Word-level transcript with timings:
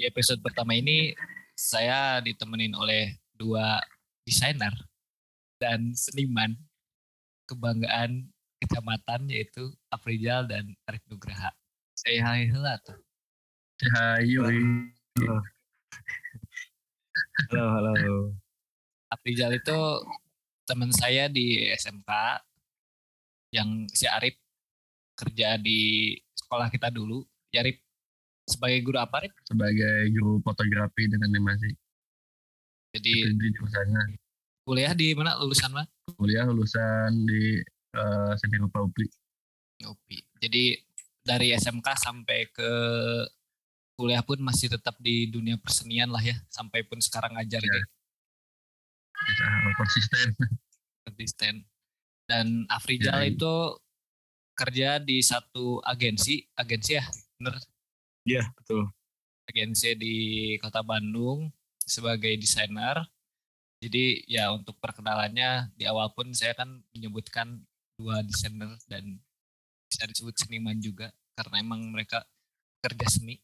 Di 0.00 0.08
episode 0.08 0.40
pertama 0.40 0.72
ini 0.72 1.12
saya 1.52 2.24
ditemenin 2.24 2.72
oleh 2.72 3.20
dua 3.36 3.84
desainer 4.24 4.72
dan 5.60 5.92
seniman 5.92 6.56
kebanggaan 7.44 8.32
kecamatan 8.64 9.28
yaitu 9.28 9.68
Afrizal 9.92 10.48
dan 10.48 10.72
Arif 10.88 11.04
Nugraha. 11.04 11.52
Saya 11.92 12.32
hai 12.32 12.48
heula 12.48 12.80
tuh. 12.80 12.96
Hayu. 13.92 14.40
Halo, 17.52 17.64
halo. 17.68 18.32
Afrizal 19.12 19.52
itu 19.52 19.76
teman 20.64 20.96
saya 20.96 21.28
di 21.28 21.68
SMK 21.76 22.08
yang 23.52 23.84
si 23.92 24.08
Arif 24.08 24.40
kerja 25.12 25.60
di 25.60 26.16
sekolah 26.32 26.72
kita 26.72 26.88
dulu. 26.88 27.20
Ya 27.52 27.60
Arif 27.60 27.84
sebagai 28.50 28.82
guru 28.82 28.98
apa 28.98 29.22
Arif? 29.22 29.32
Sebagai 29.46 30.10
guru 30.10 30.42
fotografi 30.42 31.06
dan 31.06 31.22
animasi. 31.22 31.70
Jadi 32.90 33.12
di 33.38 33.48
jurusannya. 33.54 34.18
kuliah 34.66 34.92
di 34.94 35.14
mana 35.14 35.38
lulusan 35.38 35.70
mana? 35.70 35.86
Kuliah 36.14 36.46
lulusan 36.46 37.26
di 37.26 37.58
uh, 37.94 38.34
Seni 38.34 38.58
Rupa 38.58 38.82
UPI. 38.82 39.06
UPI. 39.86 40.18
Jadi 40.42 40.64
dari 41.22 41.54
SMK 41.54 41.88
sampai 41.96 42.50
ke 42.50 42.70
kuliah 43.94 44.24
pun 44.24 44.40
masih 44.40 44.72
tetap 44.72 44.96
di 44.96 45.28
dunia 45.28 45.60
persenian 45.60 46.08
lah 46.08 46.22
ya, 46.24 46.36
sampai 46.48 46.82
pun 46.86 46.98
sekarang 46.98 47.36
ngajar 47.36 47.60
Ya. 47.60 47.82
Bisa 49.20 49.44
konsisten. 49.76 50.26
konsisten. 51.06 51.54
Dan 52.24 52.64
Afrizal 52.72 53.20
Ya, 53.20 53.28
itu 53.28 53.54
kerja 54.56 54.96
di 54.96 55.20
satu 55.20 55.84
agensi, 55.84 56.46
agensi 56.56 56.96
ya, 56.96 57.04
bener? 57.36 57.60
Iya, 58.28 58.44
betul. 58.52 58.84
Agensi 59.48 59.96
di 59.96 60.16
Kota 60.60 60.84
Bandung 60.84 61.48
sebagai 61.80 62.36
desainer. 62.36 63.00
Jadi 63.80 64.28
ya 64.28 64.52
untuk 64.52 64.76
perkenalannya 64.76 65.72
di 65.72 65.88
awal 65.88 66.12
pun 66.12 66.36
saya 66.36 66.52
kan 66.52 66.84
menyebutkan 66.92 67.64
dua 67.96 68.20
desainer 68.20 68.76
dan 68.92 69.16
bisa 69.88 70.04
disebut 70.04 70.36
seniman 70.36 70.76
juga 70.78 71.08
karena 71.32 71.64
emang 71.64 71.80
mereka 71.88 72.28
kerja 72.84 73.08
seni. 73.08 73.40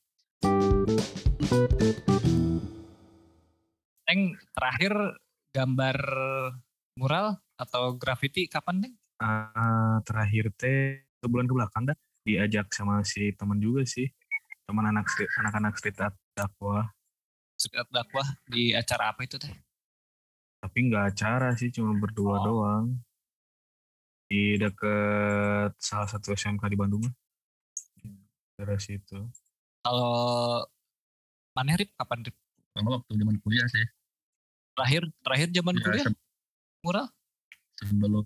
Teng 4.04 4.36
terakhir 4.52 4.92
gambar 5.56 5.98
mural 7.00 7.40
atau 7.56 7.96
graffiti 7.96 8.44
kapan 8.44 8.84
Teng? 8.84 8.94
Ah, 9.24 10.04
terakhir 10.04 10.52
teh 10.52 11.00
sebulan 11.24 11.48
ke 11.48 11.54
belakang 11.56 11.88
dah 11.88 11.96
diajak 12.28 12.68
sama 12.76 13.00
si 13.06 13.32
teman 13.32 13.56
juga 13.56 13.88
sih. 13.88 14.10
Teman 14.66 14.82
anak 14.84 15.06
street, 15.06 15.30
anak-anak 15.38 15.78
street 15.78 15.94
art 16.02 16.14
dakwah. 16.34 16.90
Sekat 17.54 17.86
dakwah 17.88 18.26
di 18.44 18.74
acara 18.74 19.14
apa 19.14 19.22
itu 19.22 19.38
teh? 19.38 19.54
Tapi 20.58 20.90
nggak 20.90 21.14
acara 21.14 21.54
sih, 21.54 21.70
cuma 21.70 21.94
berdua 21.94 22.34
Oh. 22.36 22.44
doang. 22.44 22.86
Di 24.26 24.58
deket 24.58 25.70
salah 25.78 26.10
satu 26.10 26.34
SMK 26.34 26.66
di 26.66 26.74
Bandung 26.74 26.98
lah. 27.00 27.14
Daerah 28.58 28.74
situ. 28.76 29.22
Kalau 29.80 30.66
mana 31.54 31.78
Rip? 31.78 31.94
Kapan 31.94 32.26
Rip? 32.26 32.34
Sama 32.74 32.98
waktu 32.98 33.12
zaman 33.14 33.38
kuliah 33.38 33.70
sih. 33.70 33.86
Terakhir 34.74 35.06
terakhir 35.22 35.48
zaman 35.54 35.74
Ya, 35.74 35.82
kuliah 35.86 36.04
se- 36.04 36.18
mural? 36.82 37.06
sebelum 37.76 38.24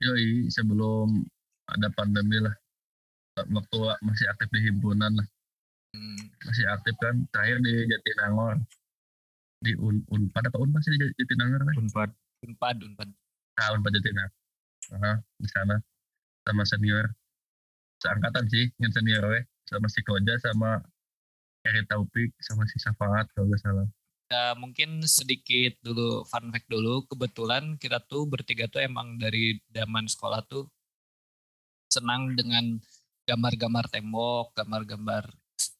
yoi 0.00 0.48
sebelum 0.48 1.28
ada 1.68 1.92
pandemi 1.92 2.40
lah. 2.40 2.56
Waktu 3.36 3.76
masih 4.00 4.26
aktif 4.28 4.48
di 4.48 4.64
himpunan 4.64 5.12
lah. 5.12 5.28
Hmm, 5.96 6.20
Masih 6.44 6.66
aktif 6.68 6.94
kan. 7.00 7.16
Terakhir 7.32 7.58
di 7.64 7.72
Jatinangor. 7.88 8.56
Di 9.58 9.72
Un 9.74 10.04
Unpad 10.06 10.52
apa 10.52 10.58
Unpad 10.60 10.80
sih 10.84 10.92
di 10.94 11.08
Jatinangor 11.16 11.62
kan? 11.64 11.74
Unpad. 11.80 12.10
unpad 12.46 12.76
unpad. 12.84 13.08
Ah, 13.58 13.74
Unpad 13.74 13.92
Jatinangor. 13.96 14.32
Aha, 14.88 15.12
di 15.36 15.48
sana 15.48 15.76
sama 16.48 16.64
senior. 16.64 17.04
Seangkatan 18.00 18.46
sih, 18.48 18.70
yang 18.80 18.92
senior 18.94 19.24
we. 19.26 19.40
Sama 19.68 19.84
si 19.90 20.00
Koja, 20.00 20.38
sama 20.40 20.80
Eri 21.66 21.84
Taufik, 21.84 22.32
sama 22.40 22.64
si 22.64 22.80
Safaat 22.80 23.28
kalau 23.36 23.52
nggak 23.52 23.60
salah. 23.60 23.88
Ya, 24.28 24.52
mungkin 24.56 25.04
sedikit 25.04 25.76
dulu 25.84 26.24
fun 26.24 26.48
fact 26.52 26.68
dulu. 26.72 27.04
Kebetulan 27.08 27.76
kita 27.76 28.00
tuh 28.08 28.24
bertiga 28.24 28.68
tuh 28.68 28.80
emang 28.80 29.20
dari 29.20 29.60
zaman 29.72 30.08
sekolah 30.08 30.44
tuh 30.48 30.68
senang 31.88 32.32
dengan 32.36 32.76
gambar-gambar 33.28 33.88
tembok, 33.92 34.56
gambar-gambar 34.56 35.28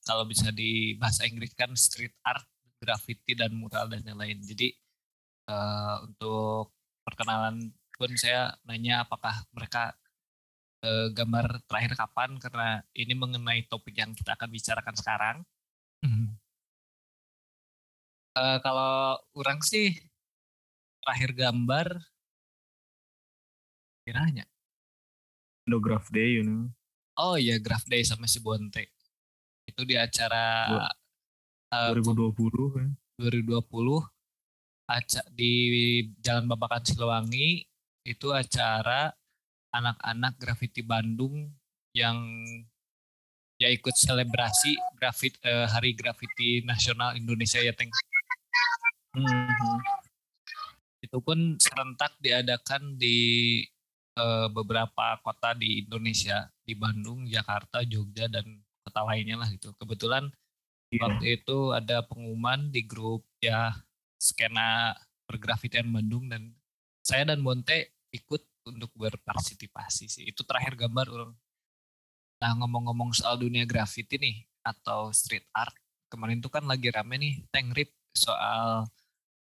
kalau 0.09 0.25
bisa 0.25 0.49
di 0.49 0.97
bahasa 0.97 1.29
Inggris 1.29 1.53
kan 1.53 1.77
street 1.77 2.17
art, 2.25 2.49
graffiti 2.81 3.37
dan 3.37 3.53
mural 3.53 3.93
dan 3.93 4.01
lain-lain. 4.09 4.41
Jadi 4.41 4.73
eh, 5.53 5.97
untuk 6.09 6.73
perkenalan 7.05 7.69
pun 7.93 8.11
saya 8.17 8.57
nanya 8.65 9.05
apakah 9.05 9.37
mereka 9.53 9.93
eh, 10.81 11.13
gambar 11.13 11.61
terakhir 11.69 11.93
kapan 12.01 12.41
karena 12.41 12.81
ini 12.97 13.13
mengenai 13.13 13.69
topik 13.69 14.01
yang 14.01 14.17
kita 14.17 14.33
akan 14.33 14.49
bicarakan 14.49 14.97
sekarang. 14.97 15.39
Eh, 18.39 18.59
kalau 18.63 19.19
orang 19.35 19.59
sih 19.67 19.91
terakhir 21.03 21.35
gambar 21.35 21.89
kiranya 24.07 24.47
Photograph 25.67 26.09
Day, 26.15 26.41
you 26.41 26.45
know. 26.47 26.71
oh 27.19 27.35
iya 27.35 27.59
Graph 27.59 27.85
Day 27.91 28.07
sama 28.07 28.31
si 28.31 28.39
Bonte 28.39 28.98
itu 29.69 29.85
di 29.85 29.95
acara 30.01 30.67
eh, 31.69 31.93
2020 31.93 32.33
kan. 32.73 32.89
2020 33.21 33.61
aca 34.89 35.23
di 35.37 35.53
Jalan 36.25 36.49
Babakan 36.49 36.81
Silewangi 36.81 37.61
itu 38.09 38.33
acara 38.33 39.13
anak-anak 39.69 40.41
graffiti 40.41 40.81
Bandung 40.81 41.53
yang 41.93 42.17
ya 43.61 43.69
ikut 43.69 43.93
selebrasi 43.93 44.79
grafit 44.97 45.37
eh, 45.45 45.69
Hari 45.69 45.93
Graffiti 45.93 46.65
Nasional 46.65 47.19
Indonesia 47.21 47.61
ya 47.61 47.75
Teng. 47.77 47.93
Mhm. 49.13 49.77
Itu 51.05 51.21
pun 51.21 51.61
serentak 51.61 52.17
diadakan 52.23 52.97
di 52.97 53.61
eh, 54.17 54.49
beberapa 54.49 55.21
kota 55.21 55.53
di 55.53 55.85
Indonesia, 55.85 56.49
di 56.65 56.73
Bandung, 56.73 57.29
Jakarta, 57.29 57.85
Jogja 57.85 58.31
dan 58.31 58.47
kota 58.89 59.05
lainnya 59.05 59.37
lah 59.37 59.49
gitu. 59.53 59.77
Kebetulan 59.77 60.33
Iya. 60.89 61.05
waktu 61.05 61.25
itu 61.41 61.77
ada 61.77 62.01
pengumuman 62.01 62.73
di 62.73 62.81
grup 62.89 63.21
ya 63.45 63.77
skena 64.17 64.97
pergrafitian 65.29 65.85
Bandung 65.93 66.33
dan 66.33 66.57
saya 67.05 67.29
dan 67.29 67.45
Bonte 67.45 67.93
ikut 68.09 68.41
untuk 68.65 68.89
berpartisipasi 68.97 70.09
sih. 70.09 70.25
Itu 70.25 70.49
terakhir 70.49 70.81
gambar 70.81 71.07
orang. 71.13 71.33
Nah 72.41 72.51
ngomong-ngomong 72.65 73.13
soal 73.13 73.37
dunia 73.37 73.69
graffiti 73.69 74.17
nih 74.17 74.37
atau 74.65 75.13
street 75.13 75.45
art, 75.53 75.77
kemarin 76.09 76.41
tuh 76.41 76.49
kan 76.53 76.65
lagi 76.65 76.89
rame 76.89 77.21
nih 77.21 77.35
Tank 77.53 77.77
Rip 77.77 77.93
soal 78.17 78.89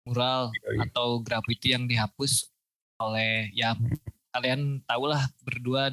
mural 0.08 0.52
Yoi. 0.52 0.88
atau 0.88 1.20
graffiti 1.20 1.72
yang 1.72 1.84
dihapus 1.88 2.48
oleh 3.00 3.52
ya 3.56 3.76
kalian 4.32 4.84
tahulah 4.84 5.20
berdua 5.44 5.92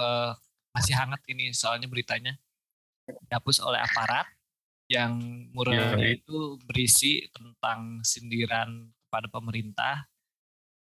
eh, 0.00 0.32
masih 0.74 0.94
hangat 0.96 1.20
ini 1.28 1.52
soalnya 1.52 1.86
beritanya 1.86 2.34
dihapus 3.04 3.60
oleh 3.60 3.80
aparat 3.80 4.26
yang 4.88 5.16
muralnya 5.56 5.96
Yoi. 5.96 6.20
itu 6.20 6.60
berisi 6.64 7.24
tentang 7.32 8.04
sindiran 8.04 8.92
kepada 9.08 9.28
pemerintah 9.32 10.04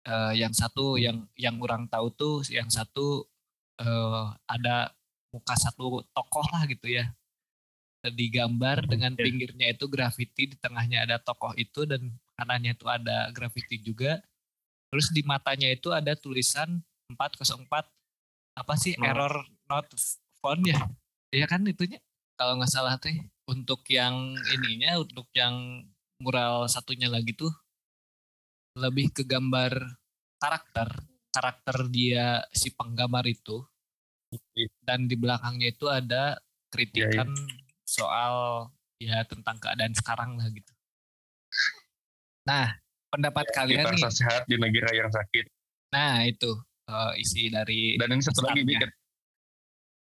Eh, 0.03 0.35
yang 0.43 0.51
satu 0.51 0.99
yang 0.99 1.31
yang 1.39 1.63
orang 1.63 1.87
tahu 1.87 2.11
tuh 2.11 2.37
yang 2.51 2.67
satu 2.67 3.23
eh, 3.79 4.25
ada 4.51 4.91
muka 5.31 5.55
satu 5.55 6.03
tokoh 6.11 6.47
lah 6.51 6.67
gitu 6.67 6.91
ya. 6.91 7.07
Digambar 8.03 8.83
dengan 8.83 9.15
Oke. 9.15 9.23
pinggirnya 9.23 9.71
itu 9.71 9.87
grafiti 9.87 10.51
di 10.51 10.57
tengahnya 10.59 11.07
ada 11.07 11.23
tokoh 11.23 11.55
itu 11.55 11.87
dan 11.87 12.11
kanannya 12.35 12.75
itu 12.75 12.87
ada 12.91 13.31
grafiti 13.31 13.79
juga. 13.79 14.19
Terus 14.91 15.15
di 15.15 15.23
matanya 15.23 15.71
itu 15.71 15.95
ada 15.95 16.19
tulisan 16.19 16.83
404 17.15 17.87
apa 18.59 18.75
sih 18.75 18.99
error. 18.99 19.47
not 19.71 19.87
found 20.43 20.67
ya? 20.67 20.83
Ya 21.31 21.47
kan 21.47 21.63
itunya 21.63 22.03
kalau 22.37 22.59
nggak 22.59 22.73
salah 22.73 22.97
teh 22.99 23.15
untuk 23.49 23.85
yang 23.91 24.35
ininya 24.55 24.99
untuk 25.03 25.29
yang 25.37 25.85
mural 26.23 26.71
satunya 26.71 27.11
lagi 27.11 27.35
tuh 27.35 27.51
lebih 28.79 29.13
ke 29.13 29.27
gambar 29.27 29.73
karakter 30.41 30.89
karakter 31.33 31.77
dia 31.93 32.45
si 32.53 32.73
penggambar 32.73 33.25
itu 33.29 33.65
dan 34.85 35.09
di 35.09 35.17
belakangnya 35.17 35.73
itu 35.73 35.87
ada 35.93 36.41
kritikan 36.73 37.29
soal 37.85 38.69
ya 38.97 39.21
tentang 39.29 39.61
keadaan 39.61 39.93
sekarang 39.93 40.41
lah 40.41 40.49
gitu. 40.49 40.73
Nah, 42.49 42.73
pendapat 43.13 43.53
kalian 43.53 43.93
nih. 43.93 44.09
Sehat 44.09 44.49
di 44.49 44.57
negara 44.57 44.89
yang 44.97 45.13
sakit. 45.13 45.47
Nah, 45.93 46.25
itu 46.25 46.57
eh, 46.89 47.13
isi 47.21 47.53
dari 47.53 48.01
Dan 48.01 48.17
ini 48.17 48.25
satu 48.25 48.41
lagi 48.49 48.65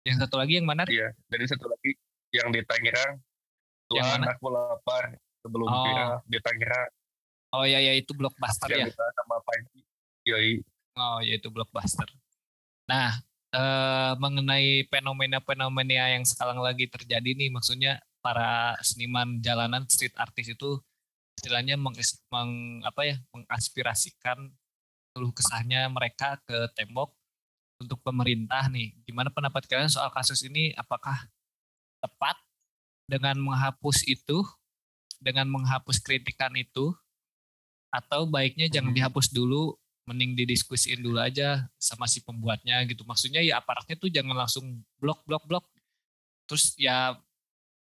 yang 0.06 0.22
satu 0.22 0.38
lagi 0.38 0.62
yang 0.62 0.70
mana? 0.70 0.86
Iya, 0.86 1.18
dan 1.34 1.38
ini 1.42 1.50
satu 1.50 1.66
lagi 1.66 1.95
yang 2.36 2.52
di 2.52 2.62
Tangerang 2.62 3.18
Yang 3.88 4.06
Tuhan 4.06 4.20
mana? 4.22 4.34
aku 4.34 4.48
lapar 4.50 5.04
sebelum 5.40 5.68
Oh. 5.68 5.84
kira 5.84 6.06
di 6.26 6.40
Tangerang 6.40 6.92
Oh 7.54 7.64
ya 7.64 7.80
ya 7.80 7.96
itu 7.96 8.12
blockbuster 8.12 8.68
ya. 8.68 8.84
yang 8.84 8.92
kita 8.92 9.06
sama 9.16 9.40
Panji 9.42 9.80
yoi 10.24 10.60
Oh 10.96 11.20
ya 11.20 11.36
itu 11.36 11.48
blockbuster. 11.48 12.08
Nah 12.88 13.16
eh, 13.52 14.12
mengenai 14.20 14.84
fenomena-fenomena 14.88 16.12
yang 16.12 16.24
sekarang 16.24 16.60
lagi 16.60 16.92
terjadi 16.92 17.32
nih, 17.32 17.48
maksudnya 17.48 18.00
para 18.20 18.76
seniman 18.84 19.40
jalanan 19.40 19.88
street 19.88 20.12
artist 20.16 20.52
itu 20.52 20.80
istilahnya 21.36 21.76
meng, 21.76 21.96
meng- 22.32 22.80
apa 22.84 23.02
ya 23.06 23.16
mengaspirasikan 23.32 24.52
seluruh 25.12 25.32
kesahnya 25.32 25.88
mereka 25.88 26.40
ke 26.44 26.68
tembok 26.76 27.12
untuk 27.80 28.00
pemerintah 28.04 28.68
nih. 28.68 28.96
Gimana 29.04 29.32
pendapat 29.32 29.68
kalian 29.68 29.92
soal 29.92 30.12
kasus 30.12 30.44
ini? 30.44 30.72
Apakah 30.76 31.28
tepat 32.06 32.38
dengan 33.10 33.34
menghapus 33.42 34.06
itu, 34.06 34.46
dengan 35.18 35.50
menghapus 35.50 35.98
kritikan 36.06 36.54
itu, 36.54 36.94
atau 37.90 38.30
baiknya 38.30 38.70
jangan 38.70 38.94
Hmm. 38.94 38.98
dihapus 39.02 39.34
dulu, 39.34 39.74
mending 40.06 40.38
didiskusiin 40.38 41.02
dulu 41.02 41.18
aja 41.18 41.66
sama 41.82 42.06
si 42.06 42.22
pembuatnya 42.22 42.86
gitu. 42.86 43.02
Maksudnya 43.10 43.42
ya 43.42 43.58
aparatnya 43.58 43.98
tuh 43.98 44.14
jangan 44.14 44.38
langsung 44.38 44.86
blok 45.02 45.26
blok 45.26 45.42
blok. 45.50 45.66
Terus 46.46 46.78
ya 46.78 47.18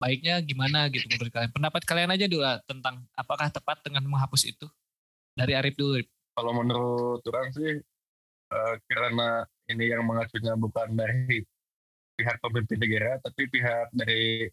baiknya 0.01 0.41
gimana 0.41 0.89
gitu 0.89 1.05
menurut 1.05 1.29
kalian? 1.29 1.53
Pendapat 1.53 1.85
kalian 1.85 2.09
aja 2.09 2.25
dulu 2.25 2.41
lah 2.41 2.57
tentang 2.65 3.05
apakah 3.13 3.51
tepat 3.53 3.85
dengan 3.85 4.01
menghapus 4.09 4.49
itu? 4.49 4.65
Dari 5.37 5.53
Arif 5.53 5.77
dulu. 5.77 6.01
Arif. 6.01 6.09
kalau 6.33 6.55
menurut 6.55 7.19
orang 7.27 7.51
sih 7.51 7.83
eh, 8.49 8.75
karena 8.87 9.43
ini 9.67 9.91
yang 9.91 10.07
mengacunya 10.07 10.55
bukan 10.55 10.95
dari 10.95 11.43
pihak 12.19 12.35
pemimpin 12.43 12.75
negara 12.83 13.15
tapi 13.23 13.47
pihak 13.47 13.87
dari 13.95 14.51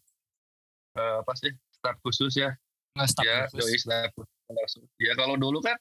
eh, 0.95 1.15
apa 1.19 1.33
sih 1.35 1.51
staf 1.75 1.99
khusus 1.99 2.39
ya 2.39 2.55
staf 3.03 3.27
ya 3.27 3.51
khusus. 3.51 3.59
doi 3.59 3.75
staf 3.75 4.09
khusus 4.15 4.35
langsung. 4.47 4.83
ya 5.03 5.13
kalau 5.19 5.35
dulu 5.35 5.59
kan 5.59 5.75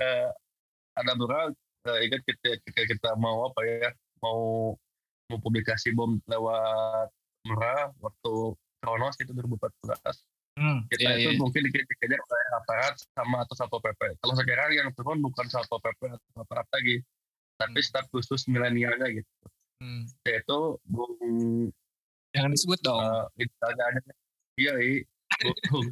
eh, 0.00 0.32
ada 0.96 1.12
mural 1.12 1.52
eh, 1.92 1.98
ingat 2.08 2.24
kita, 2.24 2.56
ketika 2.64 2.82
kita 2.88 3.10
mau 3.20 3.52
apa 3.52 3.60
ya 3.68 3.90
mau 4.24 4.72
mau 5.28 5.38
publikasi 5.38 5.92
bom 5.92 6.16
lewat 6.24 7.12
mural 7.44 7.92
waktu 8.00 8.32
Kronos 8.80 9.16
itu 9.20 9.36
2014 9.36 10.24
Hmm, 10.60 10.82
kita 10.92 11.08
iya, 11.14 11.24
itu 11.24 11.30
iya. 11.32 11.40
mungkin 11.40 11.62
dikejar 11.72 12.20
oleh 12.20 12.46
aparat 12.58 12.94
sama 13.16 13.46
atau 13.46 13.54
satpol 13.56 13.80
pp. 13.80 14.18
Kalau 14.20 14.34
sekarang 14.36 14.70
yang 14.76 14.88
turun 14.92 15.22
bukan 15.24 15.46
satpol 15.48 15.80
pp 15.80 16.10
atau 16.10 16.42
aparat 16.42 16.68
lagi, 16.74 17.00
tapi 17.56 17.80
Hmm. 17.80 17.86
staf 17.86 18.04
khusus 18.12 18.44
milenialnya 18.50 19.08
gitu. 19.08 19.30
Hmm. 19.80 20.04
Yaitu 20.28 20.60
Bung 20.84 21.16
Jangan 22.30 22.50
disebut 22.54 22.78
dong. 22.84 23.00
uh, 23.00 23.26
misalnya 23.34 23.84
ada 23.90 24.00
iya 24.60 24.72
i 24.76 25.02
Bung 25.40 25.88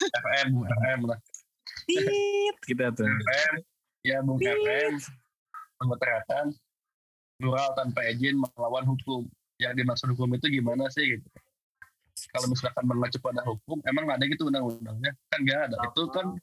RM 0.00 0.48
Bung 0.56 0.66
RM 0.66 1.00
lah 1.06 1.18
Tit, 1.86 2.56
kita 2.66 2.90
tuh. 2.96 3.06
RM 3.06 3.52
ya 4.02 4.18
Bung 4.24 4.40
RM 4.40 4.96
mengutarakan 5.84 6.56
mural 7.40 7.68
tanpa 7.76 8.00
izin 8.08 8.40
melawan 8.40 8.84
hukum. 8.88 9.28
Yang 9.56 9.72
dimaksud 9.84 10.08
hukum 10.12 10.36
itu 10.36 10.46
gimana 10.52 10.88
sih 10.92 11.16
gitu. 11.16 11.28
Kalau 12.32 12.48
misalkan 12.48 12.84
mengacu 12.84 13.20
pada 13.20 13.44
hukum, 13.44 13.80
emang 13.88 14.08
ada 14.08 14.24
gitu 14.24 14.48
undang-undangnya? 14.48 15.12
Kan 15.32 15.38
nggak 15.44 15.60
ada. 15.68 15.76
Itu 15.92 16.08
kan 16.12 16.36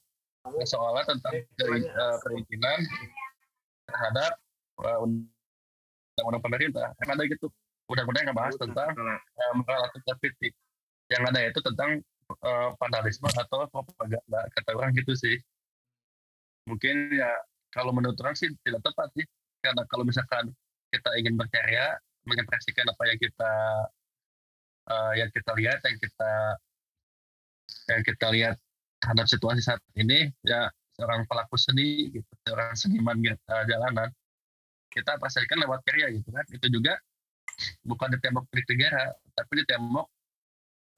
soalnya 0.66 1.14
tentang 1.14 1.34
dari 1.58 1.82
uh, 1.82 2.16
perizinan 2.22 2.78
terhadap 3.90 4.32
uh, 4.82 5.06
undang-undang 6.14 6.44
pemerintah. 6.46 6.86
Emang 7.02 7.18
ada 7.18 7.24
gitu. 7.26 7.50
Undang-undang 7.90 8.24
yang 8.30 8.36
bahas 8.38 8.54
tentang 8.56 8.94
uh, 8.94 9.52
moral 9.58 9.90
atau 9.90 10.14
kritik. 10.22 10.54
Yang 11.10 11.22
ada 11.34 11.40
itu 11.50 11.60
tentang 11.60 11.90
uh, 12.40 12.72
vandalisme 12.78 13.28
atau 13.28 13.66
propaganda. 13.68 14.40
Kata 14.54 14.70
orang 14.78 14.94
gitu 14.94 15.12
sih. 15.18 15.36
Mungkin 16.70 17.12
ya 17.12 17.28
kalau 17.74 17.92
menurut 17.92 18.16
orang 18.22 18.38
sih 18.38 18.48
tidak 18.62 18.80
tepat 18.86 19.10
sih. 19.18 19.26
Karena 19.60 19.82
kalau 19.90 20.04
misalkan 20.06 20.54
kita 20.94 21.10
ingin 21.18 21.34
berkarya, 21.34 21.98
mengekspresikan 22.24 22.88
apa 22.88 23.02
yang 23.10 23.18
kita 23.18 23.52
uh, 24.88 25.12
yang 25.18 25.28
kita 25.34 25.52
lihat, 25.58 25.80
yang 25.82 25.98
kita 25.98 26.32
yang 27.88 28.02
kita 28.04 28.26
lihat 28.32 28.56
terhadap 29.00 29.26
situasi 29.28 29.60
saat 29.60 29.80
ini, 29.96 30.32
ya 30.44 30.68
seorang 30.96 31.26
pelaku 31.28 31.56
seni, 31.58 32.12
gitu, 32.12 32.32
seorang 32.48 32.72
seniman 32.76 33.18
uh, 33.24 33.64
jalanan, 33.68 34.08
kita 34.94 35.18
pastikan 35.18 35.58
lewat 35.58 35.82
karya 35.82 36.14
gitu 36.14 36.30
kan. 36.30 36.46
Itu 36.54 36.66
juga 36.70 36.94
bukan 37.82 38.14
di 38.14 38.18
tembok 38.22 38.46
negara, 38.50 39.10
tapi 39.34 39.52
di 39.62 39.64
tembok 39.66 40.06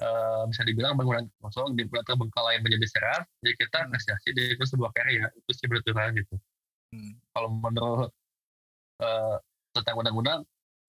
uh, 0.00 0.44
bisa 0.48 0.62
dibilang 0.64 0.96
bangunan 0.96 1.25
kosong, 1.40 1.76
di 1.76 1.84
pulau 1.88 2.04
terbengkalai 2.04 2.60
menjadi 2.60 2.87
seram, 2.88 3.22
jadi 3.44 3.54
kita 3.60 3.76
apresiasi 3.88 4.28
di 4.32 4.44
itu 4.56 4.64
sebuah 4.64 4.93
karya, 4.93 5.28
itu 5.37 5.50
sih 5.52 5.66
menurut 5.69 5.84
orang 5.93 6.16
gitu. 6.16 6.34
Hmm. 6.93 7.12
Kalau 7.32 7.48
menurut 7.52 8.10
uh, 9.04 9.37
tentang 9.76 9.96
undang-undang, 10.00 10.40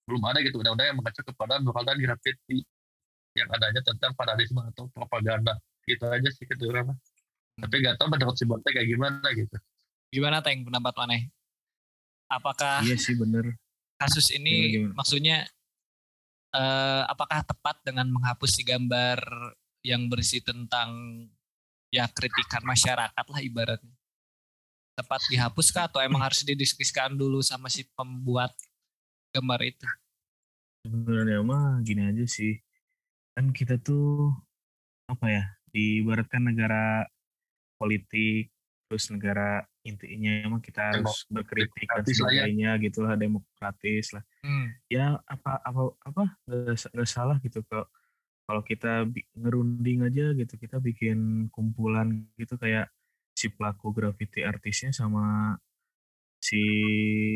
belum 0.08 0.22
ada 0.24 0.40
gitu 0.40 0.56
undang-undang 0.56 0.88
yang 0.88 0.98
mengacu 1.00 1.20
kepada 1.20 1.60
dan 1.60 1.96
graffiti 2.00 2.64
yang 3.36 3.48
adanya 3.52 3.84
tentang 3.84 4.16
vandalisme 4.16 4.60
atau 4.72 4.88
propaganda 4.96 5.60
gitu 5.84 6.04
aja 6.08 6.28
sih 6.32 6.48
gitu 6.48 6.72
orang 6.72 6.92
mah. 6.92 6.98
tapi 7.60 7.74
nggak 7.84 8.00
tahu 8.00 8.08
menurut 8.08 8.36
si 8.36 8.44
Bonte 8.48 8.72
kayak 8.72 8.88
gimana 8.88 9.28
gitu 9.36 9.56
Gimana 10.08 10.40
Teng 10.40 10.64
pendapat 10.64 10.94
mana? 10.96 11.20
Apakah 12.28 12.84
Iya 12.84 12.96
sih 13.00 13.16
bener. 13.16 13.56
kasus 13.98 14.30
ini 14.30 14.52
Gimana, 14.52 14.72
gimana? 14.72 14.94
maksudnya 14.94 15.38
eh, 16.54 17.02
apakah 17.08 17.42
tepat 17.42 17.82
dengan 17.82 18.06
menghapus 18.12 18.50
si 18.54 18.62
gambar 18.62 19.18
yang 19.82 20.06
berisi 20.12 20.38
tentang 20.44 21.24
ya 21.88 22.04
kritikan 22.12 22.60
masyarakat 22.62 23.24
lah 23.26 23.40
ibaratnya 23.40 23.94
tepat 24.92 25.22
dihapus 25.30 25.70
kah 25.70 25.86
atau 25.86 26.02
emang 26.02 26.20
harus 26.20 26.42
didiskusikan 26.42 27.14
dulu 27.14 27.38
sama 27.40 27.70
si 27.70 27.86
pembuat 27.96 28.50
gambar 29.32 29.60
itu 29.64 29.86
Sebenarnya 30.84 31.42
mah 31.42 31.82
gini 31.84 32.06
aja 32.06 32.24
sih. 32.24 32.54
Kan 33.34 33.50
kita 33.52 33.76
tuh 33.82 34.30
apa 35.10 35.26
ya? 35.28 35.44
Diibaratkan 35.68 36.48
negara 36.48 37.04
politik 37.76 38.48
terus 38.88 39.12
negara 39.12 39.68
intinya 39.84 40.32
emang 40.48 40.64
kita 40.64 40.96
harus 40.96 41.28
berkritik 41.28 41.84
dan 41.86 42.02
demokratis 42.02 42.16
lah 42.18 42.32
ya. 42.32 42.42
sebagainya 42.48 42.70
gitulah 42.80 43.14
demokratis 43.20 44.06
lah. 44.16 44.24
hmm. 44.42 44.66
ya 44.88 45.04
apa 45.28 45.52
apa 45.60 45.80
apa 46.08 46.24
nggak 46.48 46.76
sa- 46.80 46.92
nggak 46.96 47.10
salah 47.10 47.36
gitu 47.44 47.60
kalau 47.68 47.84
kalau 48.48 48.62
kita 48.64 49.04
ngerunding 49.36 50.08
aja 50.08 50.32
gitu 50.32 50.56
kita 50.56 50.80
bikin 50.80 51.52
kumpulan 51.52 52.24
gitu 52.40 52.56
kayak 52.56 52.88
si 53.36 53.52
pelaku 53.52 53.92
graffiti 53.92 54.40
artisnya 54.40 54.88
sama 54.90 55.52
si 56.40 56.64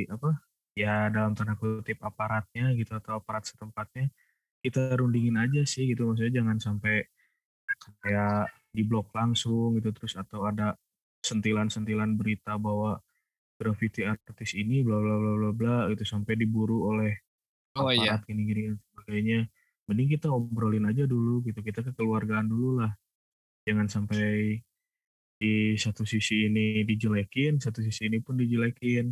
apa 0.08 0.40
ya 0.72 1.12
dalam 1.12 1.36
tanda 1.36 1.52
kutip 1.60 2.00
aparatnya 2.00 2.72
gitu 2.72 2.96
atau 2.96 3.20
aparat 3.20 3.44
setempatnya 3.44 4.08
kita 4.64 4.96
rundingin 4.96 5.36
aja 5.36 5.68
sih 5.68 5.84
gitu 5.90 6.08
maksudnya 6.08 6.40
jangan 6.40 6.56
sampai 6.56 7.04
kayak 8.00 8.48
diblok 8.72 9.12
langsung 9.12 9.76
gitu 9.76 9.92
terus 9.92 10.16
atau 10.16 10.48
ada 10.48 10.78
sentilan-sentilan 11.22 12.18
berita 12.18 12.58
bahwa 12.58 12.98
graffiti 13.56 14.02
artis 14.02 14.58
ini 14.58 14.82
bla 14.82 14.98
bla 14.98 15.14
bla 15.14 15.32
bla 15.38 15.50
bla 15.54 15.76
gitu 15.94 16.02
sampai 16.02 16.34
diburu 16.34 16.90
oleh 16.90 17.14
oh 17.78 17.88
iya 17.94 18.18
aparat 18.18 18.26
gini-gini 18.26 18.74
dan 18.74 18.76
sebagainya. 18.82 19.40
Mending 19.86 20.08
kita 20.18 20.28
obrolin 20.30 20.86
aja 20.86 21.04
dulu 21.06 21.42
gitu. 21.46 21.62
Kita 21.62 21.80
kekeluargaan 21.82 22.46
dulu 22.50 22.82
lah. 22.82 22.92
Jangan 23.66 23.86
sampai 23.86 24.58
di 25.42 25.74
satu 25.74 26.06
sisi 26.06 26.46
ini 26.46 26.86
dijelekin, 26.86 27.58
satu 27.58 27.82
sisi 27.82 28.06
ini 28.06 28.22
pun 28.22 28.38
dijelekin. 28.38 29.10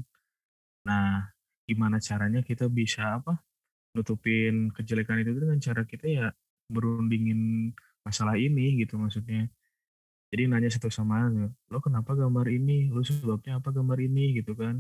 Nah, 0.87 1.27
gimana 1.67 1.99
caranya 1.99 2.41
kita 2.43 2.71
bisa 2.71 3.19
apa? 3.19 3.35
Nutupin 3.99 4.71
kejelekan 4.71 5.23
itu 5.23 5.35
dengan 5.35 5.59
cara 5.59 5.83
kita 5.83 6.07
ya 6.07 6.27
berundingin 6.71 7.71
masalah 8.07 8.39
ini 8.39 8.79
gitu 8.79 8.95
maksudnya. 8.95 9.51
Jadi 10.31 10.47
nanya 10.47 10.71
satu 10.71 10.87
sama 10.87 11.27
lain, 11.27 11.51
lo 11.71 11.79
kenapa 11.83 12.15
gambar 12.15 12.47
ini? 12.47 12.87
Lo 12.87 13.03
sebabnya 13.03 13.59
apa 13.59 13.75
gambar 13.75 13.99
ini 13.99 14.39
gitu 14.39 14.55
kan? 14.55 14.79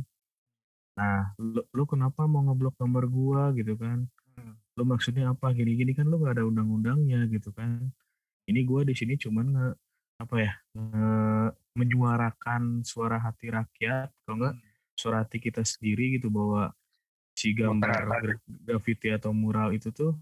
Nah, 0.95 1.35
lo, 1.42 1.66
lo 1.75 1.85
kenapa 1.90 2.30
mau 2.30 2.47
ngeblok 2.47 2.78
gambar 2.78 3.04
gua 3.11 3.42
gitu 3.59 3.75
kan? 3.75 4.07
Hmm. 4.38 4.54
Lo 4.78 4.87
maksudnya 4.87 5.35
apa? 5.35 5.50
Gini-gini 5.50 5.90
kan 5.90 6.07
lo 6.07 6.23
gak 6.23 6.38
ada 6.38 6.47
undang-undangnya 6.47 7.26
gitu 7.26 7.50
kan? 7.50 7.90
Ini 8.47 8.62
gua 8.62 8.87
di 8.87 8.95
sini 8.95 9.19
cuman 9.19 9.47
nge, 9.50 9.69
apa 10.23 10.37
ya? 10.38 10.52
nge- 10.78 11.52
menyuarakan 11.75 12.83
suara 12.87 13.19
hati 13.19 13.50
rakyat, 13.50 14.11
kalau 14.26 14.37
enggak 14.42 14.54
suara 14.99 15.23
hati 15.25 15.38
kita 15.40 15.62
sendiri 15.64 16.19
gitu 16.19 16.28
bahwa 16.28 16.75
si 17.33 17.57
gambar 17.57 18.37
graffiti 18.66 19.09
atau 19.09 19.33
mural 19.33 19.73
itu 19.73 19.88
tuh 19.95 20.12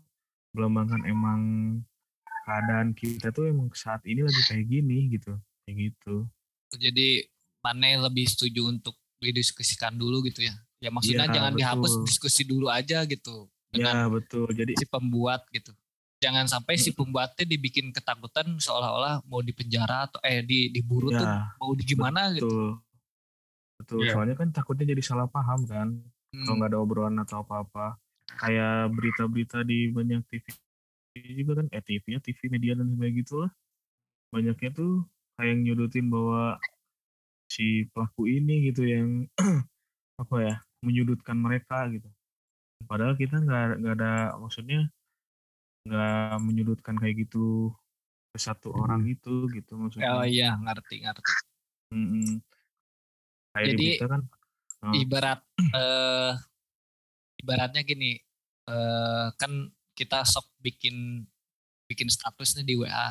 melambangkan 0.55 1.03
emang 1.09 1.41
keadaan 2.49 2.97
kita 2.97 3.29
tuh 3.29 3.53
emang 3.53 3.69
saat 3.77 4.01
ini 4.09 4.25
lagi 4.25 4.41
kayak 4.49 4.65
gini 4.65 5.13
gitu, 5.13 5.37
kayak 5.69 5.93
gitu. 5.93 6.25
jadi 6.73 7.29
mana 7.61 8.09
lebih 8.09 8.25
setuju 8.25 8.73
untuk 8.73 8.97
didiskusikan 9.21 9.93
dulu 9.93 10.25
gitu 10.25 10.47
ya 10.47 10.55
ya 10.79 10.91
maksudnya 10.95 11.27
Iya, 11.27 11.35
jangan 11.35 11.53
dihapus 11.59 11.93
betul. 11.99 12.07
diskusi 12.07 12.43
dulu 12.47 12.67
aja 12.71 13.03
gitu 13.05 13.51
dengan 13.69 13.95
Ya 13.95 14.05
betul. 14.07 14.47
Jadi 14.55 14.73
si 14.79 14.87
pembuat 14.87 15.43
gitu 15.51 15.75
jangan 16.19 16.51
sampai 16.51 16.75
si 16.75 16.91
pembuatnya 16.91 17.47
dibikin 17.47 17.95
ketakutan 17.95 18.59
seolah-olah 18.59 19.23
mau 19.31 19.39
dipenjara 19.39 20.11
atau 20.11 20.19
eh 20.27 20.43
di 20.43 20.67
diburu 20.75 21.15
Ya, 21.15 21.19
tuh 21.23 21.29
mau 21.63 21.71
di 21.75 21.85
gimana 21.87 22.35
gitu. 22.35 22.47
Betul. 22.47 22.69
Betul. 23.79 23.99
Iya. 24.03 24.13
Soalnya 24.15 24.37
kan 24.39 24.49
takutnya 24.51 24.87
jadi 24.91 25.03
salah 25.03 25.31
paham 25.31 25.63
kan. 25.67 25.89
Hmm. 26.35 26.45
Kalau 26.47 26.57
nggak 26.59 26.71
ada 26.75 26.79
obrolan 26.83 27.17
atau 27.23 27.43
apa-apa. 27.47 27.99
Kayak 28.29 28.93
berita-berita 28.93 29.65
di 29.65 29.89
banyak 29.89 30.23
TV 30.29 30.45
juga 31.15 31.63
kan. 31.63 31.67
Eh 31.73 31.83
TV 31.83 32.05
ya, 32.17 32.21
TV 32.21 32.41
media 32.53 32.73
dan 32.77 32.89
sebagainya 32.93 33.17
gitu 33.23 33.35
lah. 33.47 33.51
Banyaknya 34.35 34.71
tuh 34.77 34.93
kayak 35.39 35.57
nyudutin 35.63 36.07
bahwa 36.11 36.59
si 37.49 37.89
pelaku 37.91 38.29
ini 38.29 38.69
gitu 38.69 38.85
yang 38.85 39.25
apa 40.23 40.37
ya 40.45 40.55
menyudutkan 40.85 41.39
mereka 41.39 41.89
gitu. 41.89 42.07
Padahal 42.85 43.17
kita 43.17 43.41
nggak 43.41 43.83
nggak 43.83 43.95
ada 43.99 44.37
maksudnya 44.39 44.87
nggak 45.89 46.37
menyudutkan 46.45 46.95
kayak 47.01 47.25
gitu 47.27 47.73
ke 48.35 48.39
satu 48.39 48.77
orang 48.77 49.09
itu 49.09 49.49
gitu 49.51 49.73
maksudnya. 49.81 50.13
Oh 50.13 50.27
iya 50.27 50.55
ngerti 50.61 51.03
ngerti. 51.03 51.33
Mm-mm. 51.97 52.45
Kayak 53.57 53.67
di 53.75 53.97
Jadi, 53.97 54.05
kan. 54.05 54.23
Oh, 54.79 54.95
Ibarat 54.95 55.41
eh 55.81 56.33
ibaratnya 57.43 57.83
gini 57.83 58.19
eh 58.69 59.27
kan 59.35 59.73
kita 59.99 60.23
sok 60.23 60.47
bikin 60.63 61.27
bikin 61.91 62.07
status 62.07 62.55
nih 62.55 62.67
di 62.71 62.75
WA. 62.79 63.11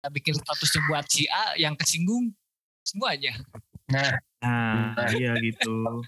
Kita 0.00 0.08
bikin 0.08 0.32
statusnya 0.40 0.80
buat 0.88 1.04
si 1.12 1.28
A 1.28 1.60
yang 1.60 1.76
kesinggung 1.76 2.32
semuanya. 2.80 3.36
Nah, 3.92 4.16
nah, 4.40 5.10
iya 5.12 5.36
gitu. 5.42 6.00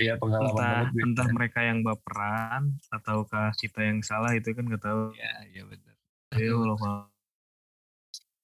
iya 0.00 0.16
pengalaman 0.16 0.50
entah 0.50 0.64
banget 0.90 1.04
entah 1.06 1.28
mereka 1.32 1.60
yang 1.64 1.80
baperan 1.80 2.76
ataukah 2.92 3.52
kita 3.56 3.80
yang 3.80 4.00
salah 4.02 4.34
itu 4.34 4.50
kan 4.50 4.66
nggak 4.66 4.82
tahu. 4.82 5.14
Iya 5.14 5.34
iya 5.54 5.62
benar. 5.68 5.94
Ya 6.34 6.50
Allah. 6.56 7.06